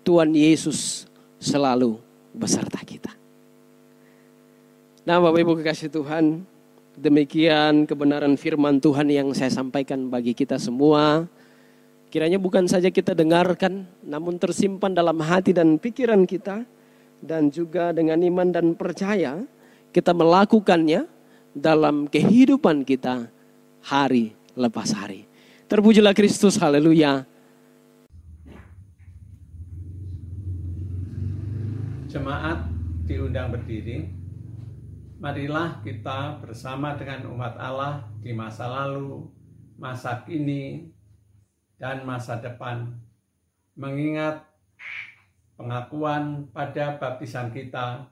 Tuhan 0.06 0.38
Yesus 0.38 1.10
selalu 1.42 1.98
beserta 2.30 2.78
kita. 2.86 3.10
Nah, 5.10 5.18
Bapak 5.18 5.42
Ibu 5.42 5.58
kekasih 5.58 5.90
Tuhan, 5.90 6.46
demikian 6.94 7.90
kebenaran 7.90 8.38
firman 8.38 8.78
Tuhan 8.78 9.10
yang 9.10 9.34
saya 9.34 9.50
sampaikan 9.50 10.06
bagi 10.14 10.38
kita 10.38 10.62
semua. 10.62 11.26
Kiranya 12.14 12.38
bukan 12.38 12.70
saja 12.70 12.94
kita 12.94 13.18
dengarkan, 13.18 13.90
namun 14.06 14.38
tersimpan 14.38 14.94
dalam 14.94 15.18
hati 15.26 15.50
dan 15.50 15.82
pikiran 15.82 16.30
kita, 16.30 16.62
dan 17.26 17.50
juga 17.50 17.90
dengan 17.90 18.22
iman 18.22 18.54
dan 18.54 18.78
percaya 18.78 19.42
kita 19.90 20.14
melakukannya 20.14 21.15
dalam 21.56 22.12
kehidupan 22.12 22.84
kita 22.84 23.32
hari 23.80 24.36
lepas 24.60 24.92
hari. 24.92 25.24
Terpujilah 25.72 26.12
Kristus, 26.12 26.60
haleluya. 26.60 27.24
Jemaat 32.12 32.68
diundang 33.08 33.56
berdiri. 33.56 34.12
Marilah 35.16 35.80
kita 35.82 36.44
bersama 36.44 37.00
dengan 37.00 37.32
umat 37.32 37.56
Allah 37.56 38.04
di 38.20 38.36
masa 38.36 38.68
lalu, 38.68 39.32
masa 39.80 40.22
kini, 40.28 40.92
dan 41.80 42.04
masa 42.04 42.36
depan 42.38 42.94
mengingat 43.76 44.44
pengakuan 45.56 46.48
pada 46.52 47.00
baptisan 47.00 47.52
kita 47.52 48.08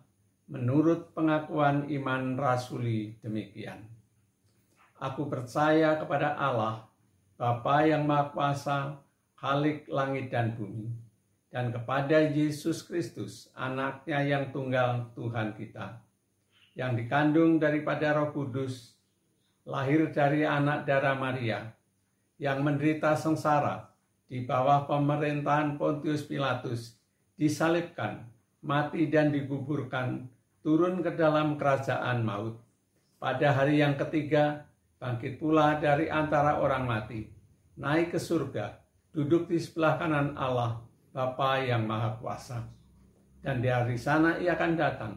Menurut 0.53 1.17
pengakuan 1.17 1.89
iman 1.89 2.37
rasuli 2.37 3.17
demikian. 3.25 3.89
Aku 5.01 5.25
percaya 5.25 5.97
kepada 5.97 6.37
Allah, 6.37 6.85
Bapa 7.33 7.89
yang 7.89 8.05
Maha 8.05 8.29
Kuasa, 8.29 8.79
Khalik 9.33 9.89
langit 9.89 10.29
dan 10.29 10.53
bumi, 10.53 10.93
dan 11.49 11.73
kepada 11.73 12.21
Yesus 12.21 12.85
Kristus, 12.85 13.49
anaknya 13.57 14.21
yang 14.21 14.53
tunggal 14.53 15.09
Tuhan 15.17 15.57
kita, 15.57 15.97
yang 16.77 16.93
dikandung 16.93 17.57
daripada 17.57 18.13
roh 18.13 18.29
kudus, 18.29 18.93
lahir 19.65 20.13
dari 20.13 20.45
anak 20.45 20.85
darah 20.85 21.17
Maria, 21.17 21.65
yang 22.37 22.61
menderita 22.61 23.17
sengsara 23.17 23.89
di 24.29 24.45
bawah 24.45 24.85
pemerintahan 24.85 25.81
Pontius 25.81 26.21
Pilatus, 26.29 26.93
disalibkan, 27.41 28.21
mati 28.61 29.09
dan 29.09 29.33
dikuburkan, 29.33 30.29
turun 30.63 31.03
ke 31.03 31.11
dalam 31.13 31.59
kerajaan 31.59 32.23
maut. 32.23 32.57
Pada 33.19 33.51
hari 33.51 33.83
yang 33.83 33.99
ketiga, 33.99 34.63
bangkit 34.97 35.37
pula 35.37 35.77
dari 35.77 36.07
antara 36.07 36.57
orang 36.63 36.87
mati, 36.87 37.27
naik 37.75 38.15
ke 38.15 38.19
surga, 38.19 38.79
duduk 39.11 39.51
di 39.51 39.59
sebelah 39.59 39.99
kanan 39.99 40.39
Allah, 40.39 40.79
Bapa 41.11 41.61
yang 41.61 41.83
Maha 41.83 42.15
Kuasa. 42.17 42.63
Dan 43.43 43.59
di 43.59 43.67
hari 43.67 43.99
sana 43.99 44.39
ia 44.39 44.55
akan 44.55 44.73
datang 44.79 45.13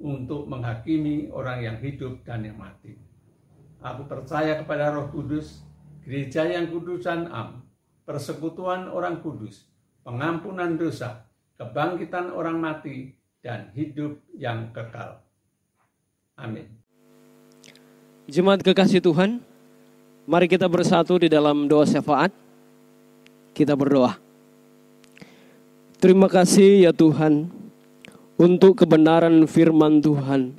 untuk 0.00 0.48
menghakimi 0.48 1.32
orang 1.32 1.64
yang 1.64 1.76
hidup 1.80 2.20
dan 2.24 2.44
yang 2.44 2.60
mati. 2.60 2.96
Aku 3.80 4.04
percaya 4.04 4.60
kepada 4.60 4.92
roh 4.92 5.08
kudus, 5.08 5.64
gereja 6.04 6.44
yang 6.44 6.68
kudusan 6.68 7.28
am, 7.32 7.64
persekutuan 8.04 8.88
orang 8.92 9.24
kudus, 9.24 9.68
pengampunan 10.04 10.76
dosa, 10.76 11.24
kebangkitan 11.56 12.32
orang 12.32 12.60
mati, 12.60 13.19
dan 13.40 13.72
hidup 13.72 14.20
yang 14.36 14.68
kekal. 14.72 15.24
Amin. 16.36 16.68
Jemaat 18.28 18.62
kekasih 18.62 19.02
Tuhan, 19.02 19.42
mari 20.28 20.46
kita 20.46 20.68
bersatu 20.68 21.18
di 21.20 21.28
dalam 21.28 21.66
doa 21.66 21.84
syafaat. 21.88 22.32
Kita 23.50 23.74
berdoa. 23.74 24.16
Terima 26.00 26.30
kasih 26.30 26.88
ya 26.88 26.92
Tuhan 26.96 27.50
untuk 28.40 28.72
kebenaran 28.80 29.44
firman 29.44 30.00
Tuhan 30.00 30.56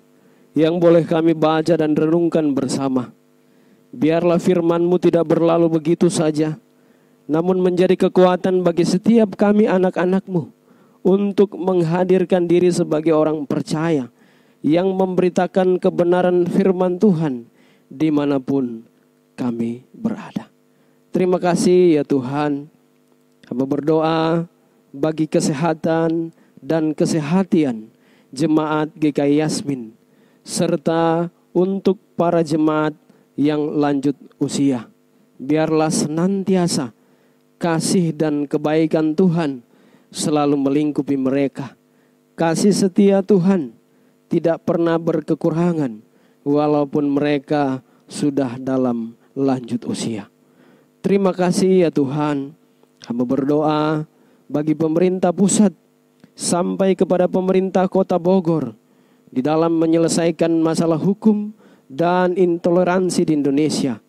yang 0.54 0.78
boleh 0.78 1.02
kami 1.02 1.34
baca 1.34 1.74
dan 1.74 1.98
renungkan 1.98 2.54
bersama. 2.54 3.10
Biarlah 3.90 4.38
firman-Mu 4.38 5.02
tidak 5.02 5.26
berlalu 5.34 5.82
begitu 5.82 6.12
saja, 6.14 6.60
namun 7.26 7.58
menjadi 7.58 7.98
kekuatan 7.98 8.62
bagi 8.62 8.86
setiap 8.86 9.34
kami 9.34 9.66
anak-anak-Mu 9.66 10.61
untuk 11.02 11.58
menghadirkan 11.58 12.46
diri 12.46 12.70
sebagai 12.70 13.14
orang 13.14 13.46
percaya 13.50 14.10
yang 14.62 14.94
memberitakan 14.94 15.82
kebenaran 15.82 16.46
firman 16.46 17.02
Tuhan 17.02 17.50
di 17.90 18.14
mana 18.14 18.38
pun 18.38 18.86
kami 19.34 19.82
berada. 19.90 20.48
Terima 21.10 21.42
kasih 21.42 22.00
ya 22.00 22.04
Tuhan. 22.06 22.70
Hamba 23.50 23.66
berdoa 23.68 24.48
bagi 24.96 25.28
kesehatan 25.28 26.32
dan 26.62 26.96
kesehatian 26.96 27.92
jemaat 28.32 28.94
GKI 28.96 29.44
Yasmin 29.44 29.92
serta 30.46 31.28
untuk 31.52 32.00
para 32.16 32.46
jemaat 32.46 32.96
yang 33.36 33.60
lanjut 33.76 34.16
usia. 34.40 34.88
Biarlah 35.42 35.92
senantiasa 35.92 36.94
kasih 37.58 38.14
dan 38.14 38.46
kebaikan 38.46 39.18
Tuhan 39.18 39.66
selalu 40.12 40.60
melingkupi 40.60 41.16
mereka. 41.16 41.74
Kasih 42.36 42.76
setia 42.76 43.24
Tuhan 43.24 43.74
tidak 44.28 44.68
pernah 44.68 45.00
berkekurangan 45.00 46.04
walaupun 46.44 47.08
mereka 47.08 47.80
sudah 48.12 48.60
dalam 48.60 49.16
lanjut 49.34 49.88
usia. 49.88 50.28
Terima 51.02 51.32
kasih 51.34 51.88
ya 51.88 51.90
Tuhan. 51.90 52.54
Hamba 53.02 53.24
berdoa 53.26 54.06
bagi 54.46 54.78
pemerintah 54.78 55.34
pusat 55.34 55.74
sampai 56.38 56.94
kepada 56.94 57.26
pemerintah 57.26 57.90
kota 57.90 58.22
Bogor 58.22 58.78
di 59.32 59.42
dalam 59.42 59.80
menyelesaikan 59.80 60.52
masalah 60.62 61.00
hukum 61.00 61.56
dan 61.92 62.36
intoleransi 62.36 63.28
di 63.28 63.34
Indonesia, 63.36 64.00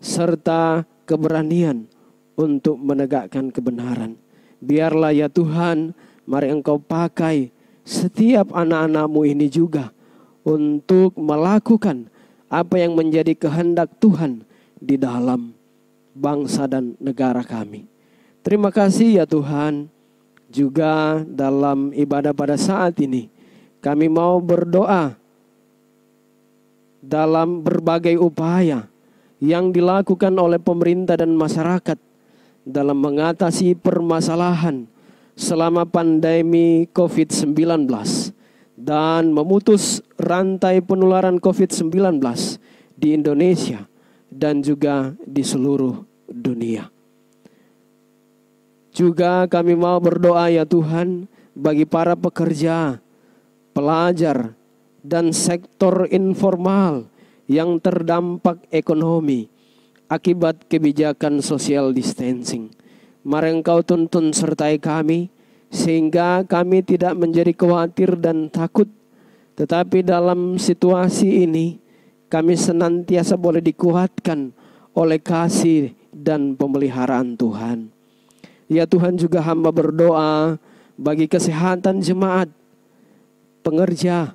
serta 0.00 0.84
keberanian 1.08 1.88
untuk 2.36 2.76
menegakkan 2.80 3.48
kebenaran. 3.52 4.25
Biarlah 4.66 5.14
ya 5.14 5.30
Tuhan, 5.30 5.94
mari 6.26 6.50
Engkau 6.50 6.82
pakai 6.82 7.54
setiap 7.86 8.50
anak-anakmu 8.50 9.22
ini 9.22 9.46
juga 9.46 9.94
untuk 10.42 11.14
melakukan 11.14 12.10
apa 12.50 12.74
yang 12.82 12.98
menjadi 12.98 13.38
kehendak 13.38 13.94
Tuhan 14.02 14.42
di 14.82 14.98
dalam 14.98 15.54
bangsa 16.18 16.66
dan 16.66 16.98
negara 16.98 17.46
kami. 17.46 17.86
Terima 18.42 18.74
kasih 18.74 19.22
ya 19.22 19.24
Tuhan, 19.26 19.86
juga 20.50 21.22
dalam 21.26 21.90
ibadah 21.94 22.30
pada 22.30 22.54
saat 22.58 22.98
ini 23.02 23.30
kami 23.82 24.06
mau 24.10 24.38
berdoa 24.38 25.14
dalam 27.02 27.62
berbagai 27.62 28.18
upaya 28.18 28.86
yang 29.38 29.70
dilakukan 29.70 30.32
oleh 30.34 30.58
pemerintah 30.58 31.14
dan 31.18 31.34
masyarakat 31.34 31.98
dalam 32.66 32.98
mengatasi 32.98 33.78
permasalahan 33.78 34.90
selama 35.38 35.86
pandemi 35.86 36.90
COVID-19 36.90 37.86
dan 38.74 39.30
memutus 39.30 40.02
rantai 40.18 40.82
penularan 40.82 41.38
COVID-19 41.38 42.18
di 42.98 43.14
Indonesia 43.14 43.86
dan 44.26 44.60
juga 44.66 45.14
di 45.22 45.46
seluruh 45.46 46.02
dunia. 46.26 46.90
Juga 48.90 49.46
kami 49.46 49.78
mau 49.78 50.02
berdoa 50.02 50.50
ya 50.50 50.66
Tuhan 50.66 51.30
bagi 51.54 51.86
para 51.86 52.18
pekerja, 52.18 52.98
pelajar, 53.76 54.56
dan 55.06 55.30
sektor 55.30 56.10
informal 56.10 57.06
yang 57.46 57.78
terdampak 57.78 58.66
ekonomi 58.74 59.46
akibat 60.06 60.66
kebijakan 60.70 61.42
social 61.42 61.90
distancing. 61.90 62.70
Mari 63.26 63.58
engkau 63.58 63.82
tuntun 63.82 64.30
sertai 64.30 64.78
kami 64.78 65.30
sehingga 65.70 66.46
kami 66.46 66.82
tidak 66.86 67.18
menjadi 67.18 67.50
khawatir 67.50 68.14
dan 68.18 68.46
takut. 68.46 68.86
Tetapi 69.58 70.06
dalam 70.06 70.60
situasi 70.60 71.42
ini 71.48 71.82
kami 72.30 72.54
senantiasa 72.54 73.34
boleh 73.34 73.62
dikuatkan 73.64 74.54
oleh 74.94 75.18
kasih 75.18 75.96
dan 76.14 76.54
pemeliharaan 76.54 77.34
Tuhan. 77.34 77.90
Ya 78.66 78.86
Tuhan 78.86 79.14
juga 79.18 79.42
hamba 79.42 79.70
berdoa 79.70 80.58
bagi 80.98 81.30
kesehatan 81.30 82.02
jemaat, 82.02 82.50
pengerja, 83.62 84.34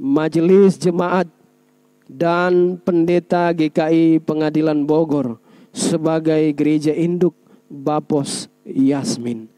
majelis 0.00 0.80
jemaat 0.80 1.28
dan 2.08 2.76
pendeta 2.80 3.50
GKI 3.52 4.20
Pengadilan 4.20 4.84
Bogor 4.84 5.40
sebagai 5.74 6.52
gereja 6.52 6.92
induk 6.92 7.34
Bapos 7.66 8.46
Yasmin. 8.62 9.48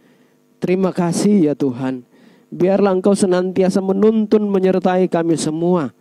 Terima 0.62 0.90
kasih 0.94 1.52
ya 1.52 1.54
Tuhan. 1.54 2.06
Biarlah 2.48 2.96
Engkau 2.96 3.12
senantiasa 3.12 3.82
menuntun 3.82 4.48
menyertai 4.48 5.10
kami 5.10 5.36
semua. 5.36 5.92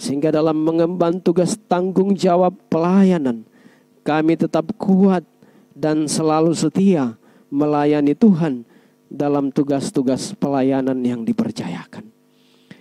Sehingga 0.00 0.34
dalam 0.34 0.58
mengemban 0.58 1.20
tugas 1.22 1.54
tanggung 1.70 2.16
jawab 2.16 2.56
pelayanan. 2.66 3.44
Kami 4.02 4.34
tetap 4.34 4.74
kuat 4.80 5.22
dan 5.78 6.10
selalu 6.10 6.56
setia 6.58 7.14
melayani 7.52 8.16
Tuhan 8.16 8.66
dalam 9.06 9.52
tugas-tugas 9.52 10.32
pelayanan 10.34 10.98
yang 11.04 11.22
dipercayakan. 11.22 12.08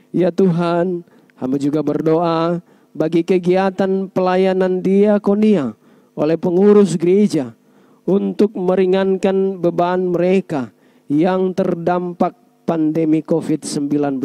Ya 0.10 0.32
Tuhan, 0.32 1.04
hamba 1.38 1.58
juga 1.60 1.84
berdoa 1.84 2.64
bagi 2.92 3.24
kegiatan 3.24 4.12
pelayanan 4.12 4.84
diakonia 4.84 5.76
oleh 6.16 6.36
pengurus 6.36 7.00
gereja 7.00 7.56
untuk 8.04 8.56
meringankan 8.58 9.60
beban 9.60 10.12
mereka 10.12 10.76
yang 11.08 11.56
terdampak 11.56 12.36
pandemi 12.68 13.24
COVID-19. 13.24 14.20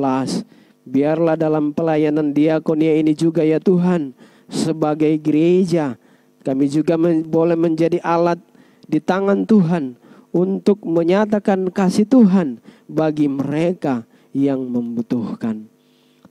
Biarlah 0.87 1.35
dalam 1.35 1.75
pelayanan 1.75 2.31
diakonia 2.31 2.95
ini 2.95 3.11
juga 3.11 3.43
ya 3.43 3.59
Tuhan, 3.59 4.15
sebagai 4.47 5.19
gereja, 5.19 5.99
kami 6.47 6.71
juga 6.71 6.95
men 6.95 7.27
boleh 7.27 7.59
menjadi 7.59 7.99
alat 8.07 8.39
di 8.87 9.03
tangan 9.03 9.43
Tuhan 9.43 9.99
untuk 10.31 10.87
menyatakan 10.87 11.67
kasih 11.75 12.07
Tuhan 12.07 12.63
bagi 12.87 13.27
mereka 13.27 14.07
yang 14.31 14.63
membutuhkan. 14.63 15.67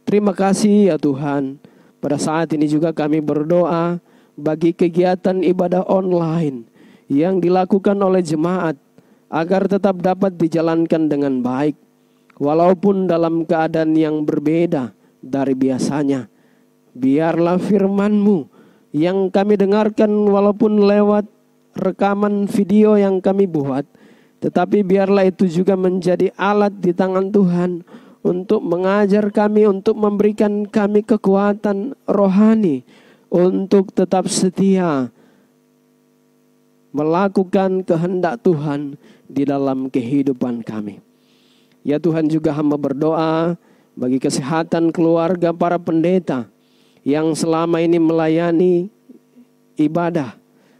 Terima 0.08 0.32
kasih 0.32 0.93
ya 0.93 0.95
Tuhan. 0.95 1.60
Pada 2.06 2.22
saat 2.22 2.54
ini 2.54 2.70
juga 2.70 2.94
kami 2.94 3.18
berdoa 3.18 3.98
bagi 4.38 4.78
kegiatan 4.78 5.41
ibadah 5.41 5.89
online 5.89 6.70
yang 7.10 7.41
dilakukan 7.41 7.98
oleh 7.98 8.22
jemaat 8.22 8.78
agar 9.26 9.65
tetap 9.65 10.06
dapat 10.06 10.38
dijalankan 10.38 11.10
dengan 11.10 11.41
baik 11.41 11.74
walaupun 12.38 13.10
dalam 13.10 13.41
keadaan 13.41 13.98
yang 13.98 14.22
berbeda 14.22 14.94
dari 15.18 15.58
biasanya. 15.58 16.30
Biarlah 16.94 17.58
firman-Mu 17.58 18.54
yang 18.94 19.34
kami 19.34 19.58
dengarkan 19.58 20.13
walaupun 20.30 20.86
lewat 20.86 21.26
rekaman 21.74 22.46
video 22.46 23.02
yang 23.02 23.18
kami 23.18 23.50
buat, 23.50 23.82
tetapi 24.46 24.86
biarlah 24.86 25.26
itu 25.26 25.50
juga 25.50 25.74
menjadi 25.74 26.30
alat 26.38 26.78
di 26.78 26.94
tangan 26.94 27.34
Tuhan 27.34 27.82
untuk 28.26 28.66
mengajar 28.66 29.30
kami, 29.30 29.70
untuk 29.70 29.94
memberikan 30.02 30.66
kami 30.66 31.06
kekuatan 31.06 31.94
rohani 32.10 32.82
untuk 33.30 33.94
tetap 33.94 34.26
setia 34.26 35.14
melakukan 36.90 37.86
kehendak 37.86 38.42
Tuhan 38.42 38.98
di 39.30 39.46
dalam 39.46 39.94
kehidupan 39.94 40.66
kami. 40.66 40.98
Ya 41.86 42.02
Tuhan 42.02 42.26
juga 42.26 42.50
hamba 42.50 42.82
berdoa 42.82 43.62
bagi 43.94 44.18
kesehatan 44.18 44.90
keluarga 44.90 45.54
para 45.54 45.78
pendeta 45.78 46.50
yang 47.06 47.38
selama 47.38 47.78
ini 47.78 48.02
melayani 48.02 48.90
ibadah 49.78 50.34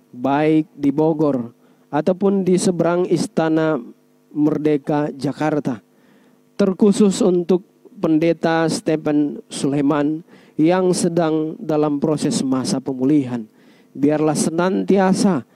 baik 0.10 0.66
di 0.74 0.90
Bogor 0.90 1.54
ataupun 1.94 2.42
di 2.42 2.58
seberang 2.58 3.06
Istana 3.06 3.78
Merdeka 4.34 5.14
Jakarta 5.14 5.85
terkhusus 6.56 7.20
untuk 7.24 7.63
pendeta 8.00 8.68
Stephen 8.68 9.39
Sulaiman 9.48 10.24
yang 10.56 10.96
sedang 10.96 11.60
dalam 11.60 12.00
proses 12.00 12.39
masa 12.44 12.80
pemulihan. 12.80 13.44
Biarlah 13.96 14.36
senantiasa 14.36 15.48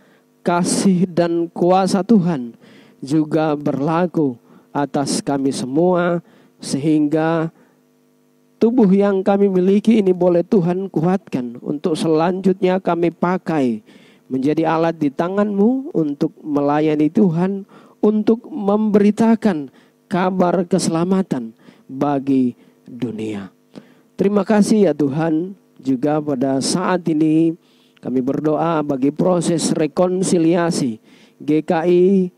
kasih 0.44 1.08
dan 1.08 1.52
kuasa 1.52 2.04
Tuhan 2.04 2.56
juga 3.04 3.56
berlaku 3.56 4.40
atas 4.72 5.20
kami 5.20 5.52
semua 5.52 6.24
sehingga 6.60 7.52
tubuh 8.60 8.88
yang 8.92 9.24
kami 9.24 9.48
miliki 9.48 10.00
ini 10.00 10.12
boleh 10.12 10.44
Tuhan 10.44 10.92
kuatkan 10.92 11.60
untuk 11.64 11.96
selanjutnya 11.96 12.80
kami 12.80 13.12
pakai 13.12 13.84
menjadi 14.30 14.68
alat 14.68 15.00
di 15.00 15.10
tanganmu 15.10 15.96
untuk 15.96 16.36
melayani 16.44 17.08
Tuhan 17.10 17.66
untuk 18.00 18.48
memberitakan 18.48 19.72
kabar 20.10 20.66
keselamatan 20.66 21.54
bagi 21.86 22.58
dunia. 22.90 23.54
Terima 24.18 24.42
kasih 24.44 24.90
ya 24.90 24.94
Tuhan, 24.98 25.54
juga 25.80 26.20
pada 26.20 26.60
saat 26.60 27.08
ini 27.08 27.56
kami 28.04 28.20
berdoa 28.20 28.84
bagi 28.84 29.14
proses 29.14 29.72
rekonsiliasi 29.72 31.00
GKI 31.40 32.34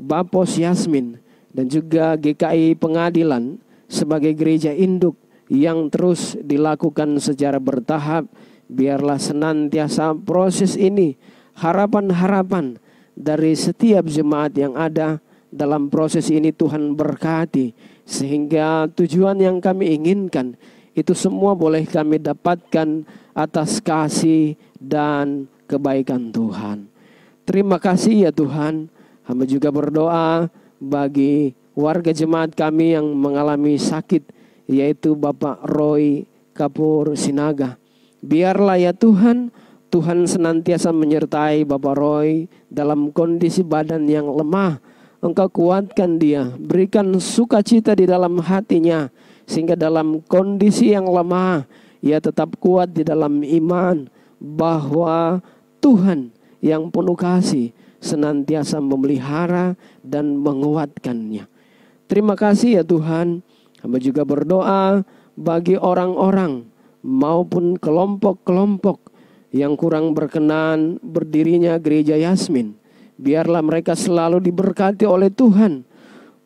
Bapos 0.00 0.58
Yasmin 0.58 1.20
dan 1.54 1.70
juga 1.70 2.18
GKI 2.18 2.74
Pengadilan 2.74 3.60
sebagai 3.86 4.34
gereja 4.34 4.74
induk 4.74 5.14
yang 5.46 5.86
terus 5.94 6.34
dilakukan 6.42 7.22
secara 7.22 7.62
bertahap 7.62 8.26
biarlah 8.66 9.18
senantiasa 9.18 10.10
proses 10.26 10.74
ini 10.74 11.14
harapan-harapan 11.54 12.82
dari 13.14 13.54
setiap 13.54 14.10
jemaat 14.10 14.52
yang 14.58 14.74
ada 14.74 15.22
dalam 15.56 15.88
proses 15.88 16.28
ini 16.28 16.52
Tuhan 16.52 16.92
berkati 16.92 17.72
sehingga 18.04 18.84
tujuan 18.92 19.40
yang 19.40 19.56
kami 19.64 19.96
inginkan 19.96 20.52
itu 20.92 21.16
semua 21.16 21.56
boleh 21.56 21.88
kami 21.88 22.20
dapatkan 22.20 23.08
atas 23.32 23.80
kasih 23.80 24.56
dan 24.76 25.48
kebaikan 25.64 26.28
Tuhan. 26.28 26.88
Terima 27.48 27.80
kasih 27.80 28.28
ya 28.28 28.32
Tuhan. 28.32 28.92
Hamba 29.26 29.44
juga 29.48 29.72
berdoa 29.74 30.48
bagi 30.78 31.52
warga 31.76 32.14
jemaat 32.14 32.54
kami 32.54 32.96
yang 32.96 33.12
mengalami 33.12 33.76
sakit 33.76 34.22
yaitu 34.70 35.12
Bapak 35.18 35.64
Roy 35.66 36.24
Kapur 36.56 37.12
Sinaga. 37.18 37.76
Biarlah 38.24 38.80
ya 38.80 38.96
Tuhan, 38.96 39.52
Tuhan 39.92 40.24
senantiasa 40.24 40.90
menyertai 40.90 41.68
Bapak 41.68 41.94
Roy 41.94 42.48
dalam 42.72 43.12
kondisi 43.12 43.60
badan 43.60 44.08
yang 44.08 44.26
lemah 44.26 44.80
Engkau 45.26 45.50
kuatkan 45.50 46.22
dia, 46.22 46.54
berikan 46.54 47.18
sukacita 47.18 47.98
di 47.98 48.06
dalam 48.06 48.38
hatinya, 48.38 49.10
sehingga 49.42 49.74
dalam 49.74 50.22
kondisi 50.22 50.94
yang 50.94 51.10
lemah, 51.10 51.66
ia 51.98 52.22
tetap 52.22 52.54
kuat 52.62 52.94
di 52.94 53.02
dalam 53.02 53.42
iman 53.42 54.06
bahwa 54.38 55.42
Tuhan 55.82 56.30
yang 56.62 56.94
penuh 56.94 57.18
kasih 57.18 57.74
senantiasa 57.98 58.78
memelihara 58.78 59.74
dan 60.06 60.38
menguatkannya. 60.38 61.50
Terima 62.06 62.38
kasih 62.38 62.80
ya 62.80 62.84
Tuhan. 62.86 63.42
Hamba 63.82 63.98
juga 63.98 64.22
berdoa 64.22 65.02
bagi 65.34 65.74
orang-orang 65.74 66.70
maupun 67.02 67.74
kelompok-kelompok 67.76 69.10
yang 69.50 69.74
kurang 69.74 70.14
berkenan 70.14 71.02
berdirinya 71.02 71.78
gereja 71.82 72.14
Yasmin. 72.14 72.78
Biarlah 73.16 73.64
mereka 73.64 73.96
selalu 73.96 74.44
diberkati 74.44 75.08
oleh 75.08 75.32
Tuhan 75.32 75.84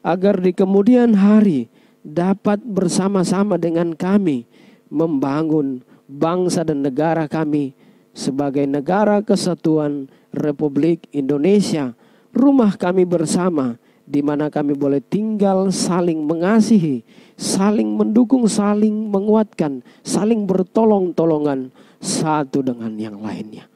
agar 0.07 0.39
di 0.39 0.55
kemudian 0.55 1.19
hari 1.19 1.67
dapat 2.01 2.63
bersama-sama 2.63 3.61
dengan 3.61 3.93
kami 3.93 4.47
membangun 4.89 5.83
bangsa 6.09 6.65
dan 6.65 6.83
negara 6.83 7.29
kami 7.29 7.77
sebagai 8.11 8.67
negara 8.67 9.23
kesatuan 9.23 10.11
Republik 10.31 11.07
Indonesia, 11.15 11.95
rumah 12.35 12.75
kami 12.75 13.07
bersama 13.07 13.79
di 14.11 14.27
mana 14.27 14.51
kami 14.51 14.75
boleh 14.75 14.99
tinggal 14.99 15.71
saling 15.71 16.27
mengasihi, 16.27 17.07
saling 17.39 17.95
mendukung, 17.95 18.51
saling 18.51 19.07
menguatkan, 19.07 19.87
saling 20.03 20.51
bertolong-tolongan 20.51 21.71
satu 22.03 22.67
dengan 22.67 22.91
yang 22.99 23.23
lainnya. 23.23 23.71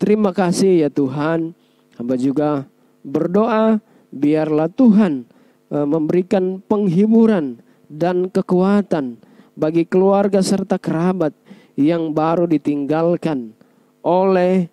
Terima 0.00 0.32
kasih 0.32 0.88
ya 0.88 0.90
Tuhan. 0.92 1.52
Hamba 1.98 2.14
juga 2.18 2.66
berdoa 3.04 3.78
biarlah 4.10 4.70
Tuhan 4.70 5.26
e, 5.70 5.76
memberikan 5.84 6.58
penghiburan 6.64 7.60
dan 7.86 8.26
kekuatan 8.30 9.20
bagi 9.54 9.86
keluarga 9.86 10.42
serta 10.42 10.78
kerabat 10.80 11.34
yang 11.78 12.10
baru 12.14 12.46
ditinggalkan 12.46 13.54
oleh 14.02 14.70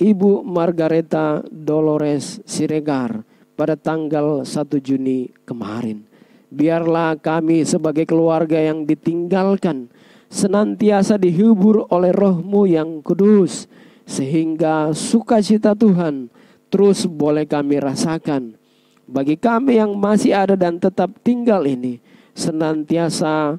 Ibu 0.00 0.40
Margareta 0.48 1.44
Dolores 1.52 2.40
Siregar 2.48 3.20
pada 3.52 3.76
tanggal 3.76 4.48
1 4.48 4.48
Juni 4.80 5.28
kemarin. 5.44 6.00
Biarlah 6.48 7.20
kami 7.20 7.68
sebagai 7.68 8.08
keluarga 8.08 8.56
yang 8.56 8.88
ditinggalkan 8.88 9.92
senantiasa 10.32 11.20
dihibur 11.20 11.84
oleh 11.92 12.16
rohmu 12.16 12.64
yang 12.64 13.04
kudus. 13.04 13.68
Sehingga 14.10 14.90
sukacita 14.90 15.70
Tuhan 15.78 16.26
terus 16.66 17.06
boleh 17.06 17.46
kami 17.46 17.78
rasakan. 17.78 18.58
Bagi 19.06 19.38
kami 19.38 19.78
yang 19.78 19.94
masih 19.94 20.34
ada 20.34 20.58
dan 20.58 20.82
tetap 20.82 21.14
tinggal 21.22 21.62
ini, 21.66 22.02
senantiasa 22.34 23.58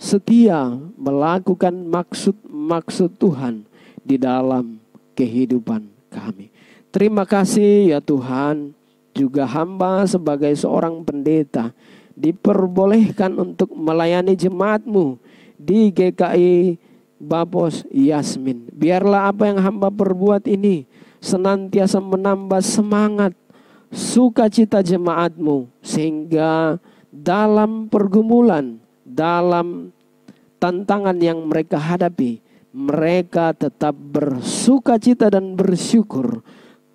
setia 0.00 0.72
melakukan 0.96 1.72
maksud-maksud 1.84 3.20
Tuhan 3.20 3.68
di 4.00 4.16
dalam 4.16 4.80
kehidupan 5.16 5.88
kami. 6.08 6.48
Terima 6.88 7.28
kasih 7.28 7.96
ya 7.96 8.00
Tuhan, 8.00 8.72
juga 9.12 9.44
hamba 9.44 10.08
sebagai 10.08 10.52
seorang 10.56 11.04
pendeta 11.04 11.76
diperbolehkan 12.16 13.36
untuk 13.40 13.72
melayani 13.72 14.36
jemaatmu 14.36 15.16
di 15.56 15.92
GKI 15.92 16.76
Babos 17.20 17.84
Yasmin. 17.92 18.72
Biarlah 18.72 19.28
apa 19.28 19.52
yang 19.52 19.60
hamba 19.60 19.92
perbuat 19.92 20.48
ini 20.48 20.88
senantiasa 21.20 22.00
menambah 22.00 22.64
semangat 22.64 23.36
sukacita 23.92 24.80
jemaatmu 24.80 25.68
sehingga 25.84 26.80
dalam 27.12 27.92
pergumulan, 27.92 28.80
dalam 29.04 29.92
tantangan 30.56 31.20
yang 31.20 31.44
mereka 31.44 31.76
hadapi, 31.76 32.40
mereka 32.72 33.52
tetap 33.52 33.92
bersuka 33.92 34.96
cita 34.96 35.28
dan 35.28 35.52
bersyukur 35.52 36.40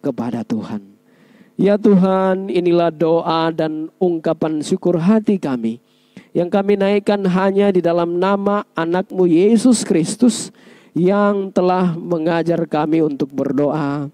kepada 0.02 0.42
Tuhan. 0.42 0.98
Ya 1.56 1.80
Tuhan, 1.80 2.52
inilah 2.52 2.92
doa 2.92 3.48
dan 3.54 3.88
ungkapan 4.02 4.60
syukur 4.60 5.00
hati 5.00 5.40
kami 5.40 5.85
yang 6.36 6.52
kami 6.52 6.76
naikkan 6.76 7.24
hanya 7.24 7.72
di 7.72 7.80
dalam 7.80 8.20
nama 8.20 8.68
anakmu 8.76 9.24
Yesus 9.24 9.88
Kristus 9.88 10.52
yang 10.92 11.48
telah 11.56 11.96
mengajar 11.96 12.60
kami 12.68 13.00
untuk 13.00 13.32
berdoa. 13.32 14.12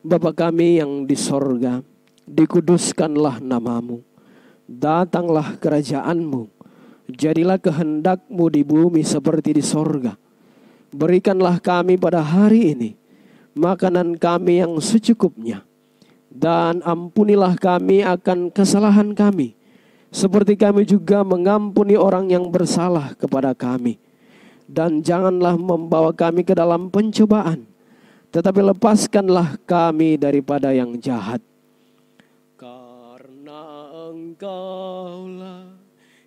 Bapa 0.00 0.30
kami 0.30 0.78
yang 0.78 1.04
di 1.10 1.18
sorga, 1.18 1.82
dikuduskanlah 2.24 3.42
namamu, 3.42 4.00
datanglah 4.64 5.58
kerajaanmu, 5.58 6.60
Jadilah 7.10 7.58
kehendakmu 7.58 8.44
di 8.54 8.62
bumi 8.62 9.02
seperti 9.02 9.58
di 9.58 9.64
sorga. 9.64 10.14
Berikanlah 10.94 11.58
kami 11.58 11.98
pada 11.98 12.22
hari 12.22 12.74
ini 12.74 12.90
makanan 13.54 14.18
kami 14.18 14.62
yang 14.62 14.78
secukupnya. 14.78 15.66
Dan 16.30 16.78
ampunilah 16.86 17.58
kami 17.58 18.06
akan 18.06 18.54
kesalahan 18.54 19.10
kami. 19.18 19.58
Seperti 20.10 20.58
kami 20.58 20.82
juga 20.82 21.22
mengampuni 21.22 21.94
orang 21.94 22.34
yang 22.34 22.50
bersalah 22.50 23.14
kepada 23.14 23.54
kami. 23.54 23.94
Dan 24.66 25.06
janganlah 25.06 25.54
membawa 25.54 26.10
kami 26.10 26.42
ke 26.42 26.54
dalam 26.54 26.90
pencobaan. 26.90 27.62
Tetapi 28.30 28.60
lepaskanlah 28.74 29.58
kami 29.66 30.18
daripada 30.18 30.74
yang 30.74 30.98
jahat. 30.98 31.42
Karena 32.58 33.62
engkaulah 34.10 35.78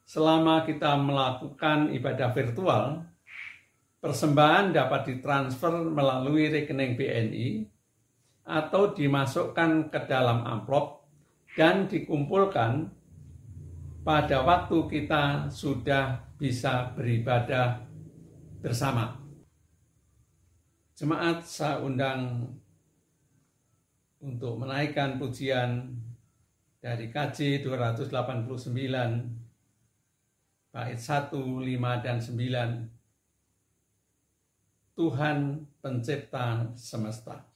selama 0.04 0.68
kita 0.68 1.00
melakukan 1.00 1.96
ibadah 1.96 2.28
virtual, 2.36 3.00
persembahan 4.04 4.76
dapat 4.76 5.16
ditransfer 5.16 5.80
melalui 5.80 6.52
rekening 6.52 6.92
BNI 6.92 7.48
atau 8.44 8.92
dimasukkan 8.92 9.88
ke 9.88 10.00
dalam 10.12 10.44
amplop 10.44 11.08
dan 11.56 11.88
dikumpulkan 11.88 12.92
pada 14.04 14.44
waktu 14.44 14.84
kita 14.84 15.48
sudah 15.48 16.20
bisa 16.36 16.92
beribadah 16.92 17.80
bersama. 18.60 19.16
Jemaat 20.92 21.42
saya 21.48 21.80
undang 21.80 22.52
untuk 24.20 24.60
menaikkan 24.60 25.16
pujian 25.16 25.88
dari 26.84 27.08
KJ 27.08 27.64
289 27.64 28.12
bait 30.68 31.00
1, 31.00 31.32
5, 31.32 32.04
dan 32.04 32.20
9 32.20 32.92
Tuhan 34.94 35.66
pencipta 35.82 36.70
semesta. 36.76 37.53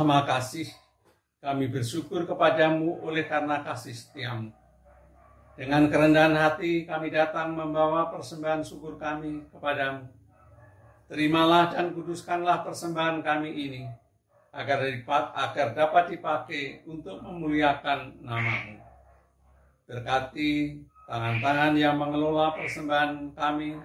Allah 0.00 0.24
Maha 0.24 0.40
Kasih, 0.40 0.64
kami 1.44 1.68
bersyukur 1.68 2.24
kepadamu 2.24 3.04
oleh 3.04 3.28
karena 3.28 3.60
kasih 3.60 3.92
setiamu. 3.92 4.48
Dengan 5.60 5.92
kerendahan 5.92 6.32
hati 6.40 6.88
kami 6.88 7.12
datang 7.12 7.52
membawa 7.52 8.08
persembahan 8.08 8.64
syukur 8.64 8.96
kami 8.96 9.44
kepadamu. 9.52 10.08
Terimalah 11.04 11.76
dan 11.76 11.92
kuduskanlah 11.92 12.64
persembahan 12.64 13.20
kami 13.20 13.52
ini, 13.52 13.82
agar, 14.56 14.88
agar 15.36 15.76
dapat 15.76 16.16
dipakai 16.16 16.80
untuk 16.88 17.20
memuliakan 17.20 18.24
namamu. 18.24 18.80
Berkati 19.84 20.80
tangan-tangan 21.12 21.76
yang 21.76 22.00
mengelola 22.00 22.56
persembahan 22.56 23.36
kami, 23.36 23.76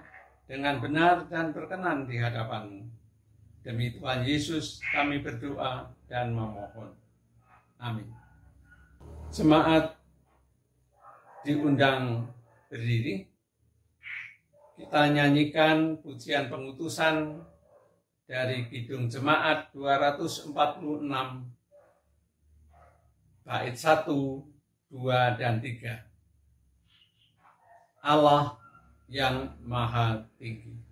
dengan 0.48 0.80
benar 0.80 1.28
dan 1.28 1.52
berkenan 1.52 2.08
di 2.08 2.24
hadapanmu. 2.24 2.88
Demi 3.68 3.92
Tuhan 3.92 4.24
Yesus 4.24 4.80
kami 4.96 5.20
berdoa 5.20 5.95
dan 6.06 6.34
memohon. 6.34 6.94
Amin. 7.82 8.08
Jemaat 9.34 9.98
diundang 11.46 12.30
berdiri. 12.72 13.30
Kita 14.76 15.08
nyanyikan 15.08 16.04
pujian 16.04 16.52
pengutusan 16.52 17.40
dari 18.28 18.68
Kidung 18.68 19.08
Jemaat 19.08 19.72
246 19.72 20.52
bait 23.46 23.76
1, 23.78 24.10
2, 24.90 25.40
dan 25.40 25.62
3. 25.62 26.02
Allah 28.02 28.58
yang 29.06 29.54
maha 29.62 30.26
tinggi. 30.42 30.85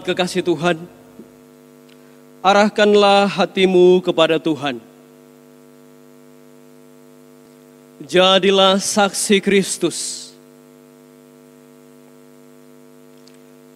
Jemaat 0.00 0.16
kekasih 0.16 0.40
Tuhan, 0.40 0.80
arahkanlah 2.40 3.28
hatimu 3.28 4.00
kepada 4.00 4.40
Tuhan. 4.40 4.80
Jadilah 8.08 8.80
saksi 8.80 9.44
Kristus. 9.44 10.32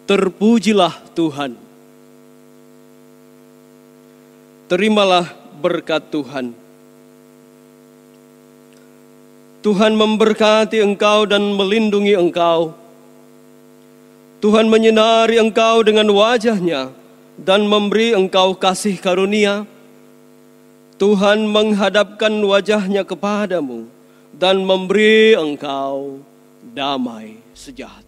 Terpujilah 0.09 0.97
Tuhan. 1.13 1.53
Terimalah 4.65 5.29
berkat 5.61 6.09
Tuhan. 6.09 6.57
Tuhan 9.61 9.93
memberkati 9.93 10.81
engkau 10.81 11.29
dan 11.29 11.53
melindungi 11.53 12.17
engkau. 12.17 12.73
Tuhan 14.45 14.69
menyinari 14.69 15.41
engkau 15.41 15.81
dengan 15.81 16.05
wajahnya 16.13 16.93
dan 17.33 17.65
memberi 17.65 18.13
engkau 18.13 18.53
kasih 18.53 18.93
karunia. 19.01 19.65
Tuhan 21.01 21.49
menghadapkan 21.49 22.29
wajahnya 22.45 23.01
kepadamu 23.09 23.89
dan 24.37 24.61
memberi 24.61 25.33
engkau 25.33 26.21
damai 26.61 27.41
sejahtera. 27.57 28.04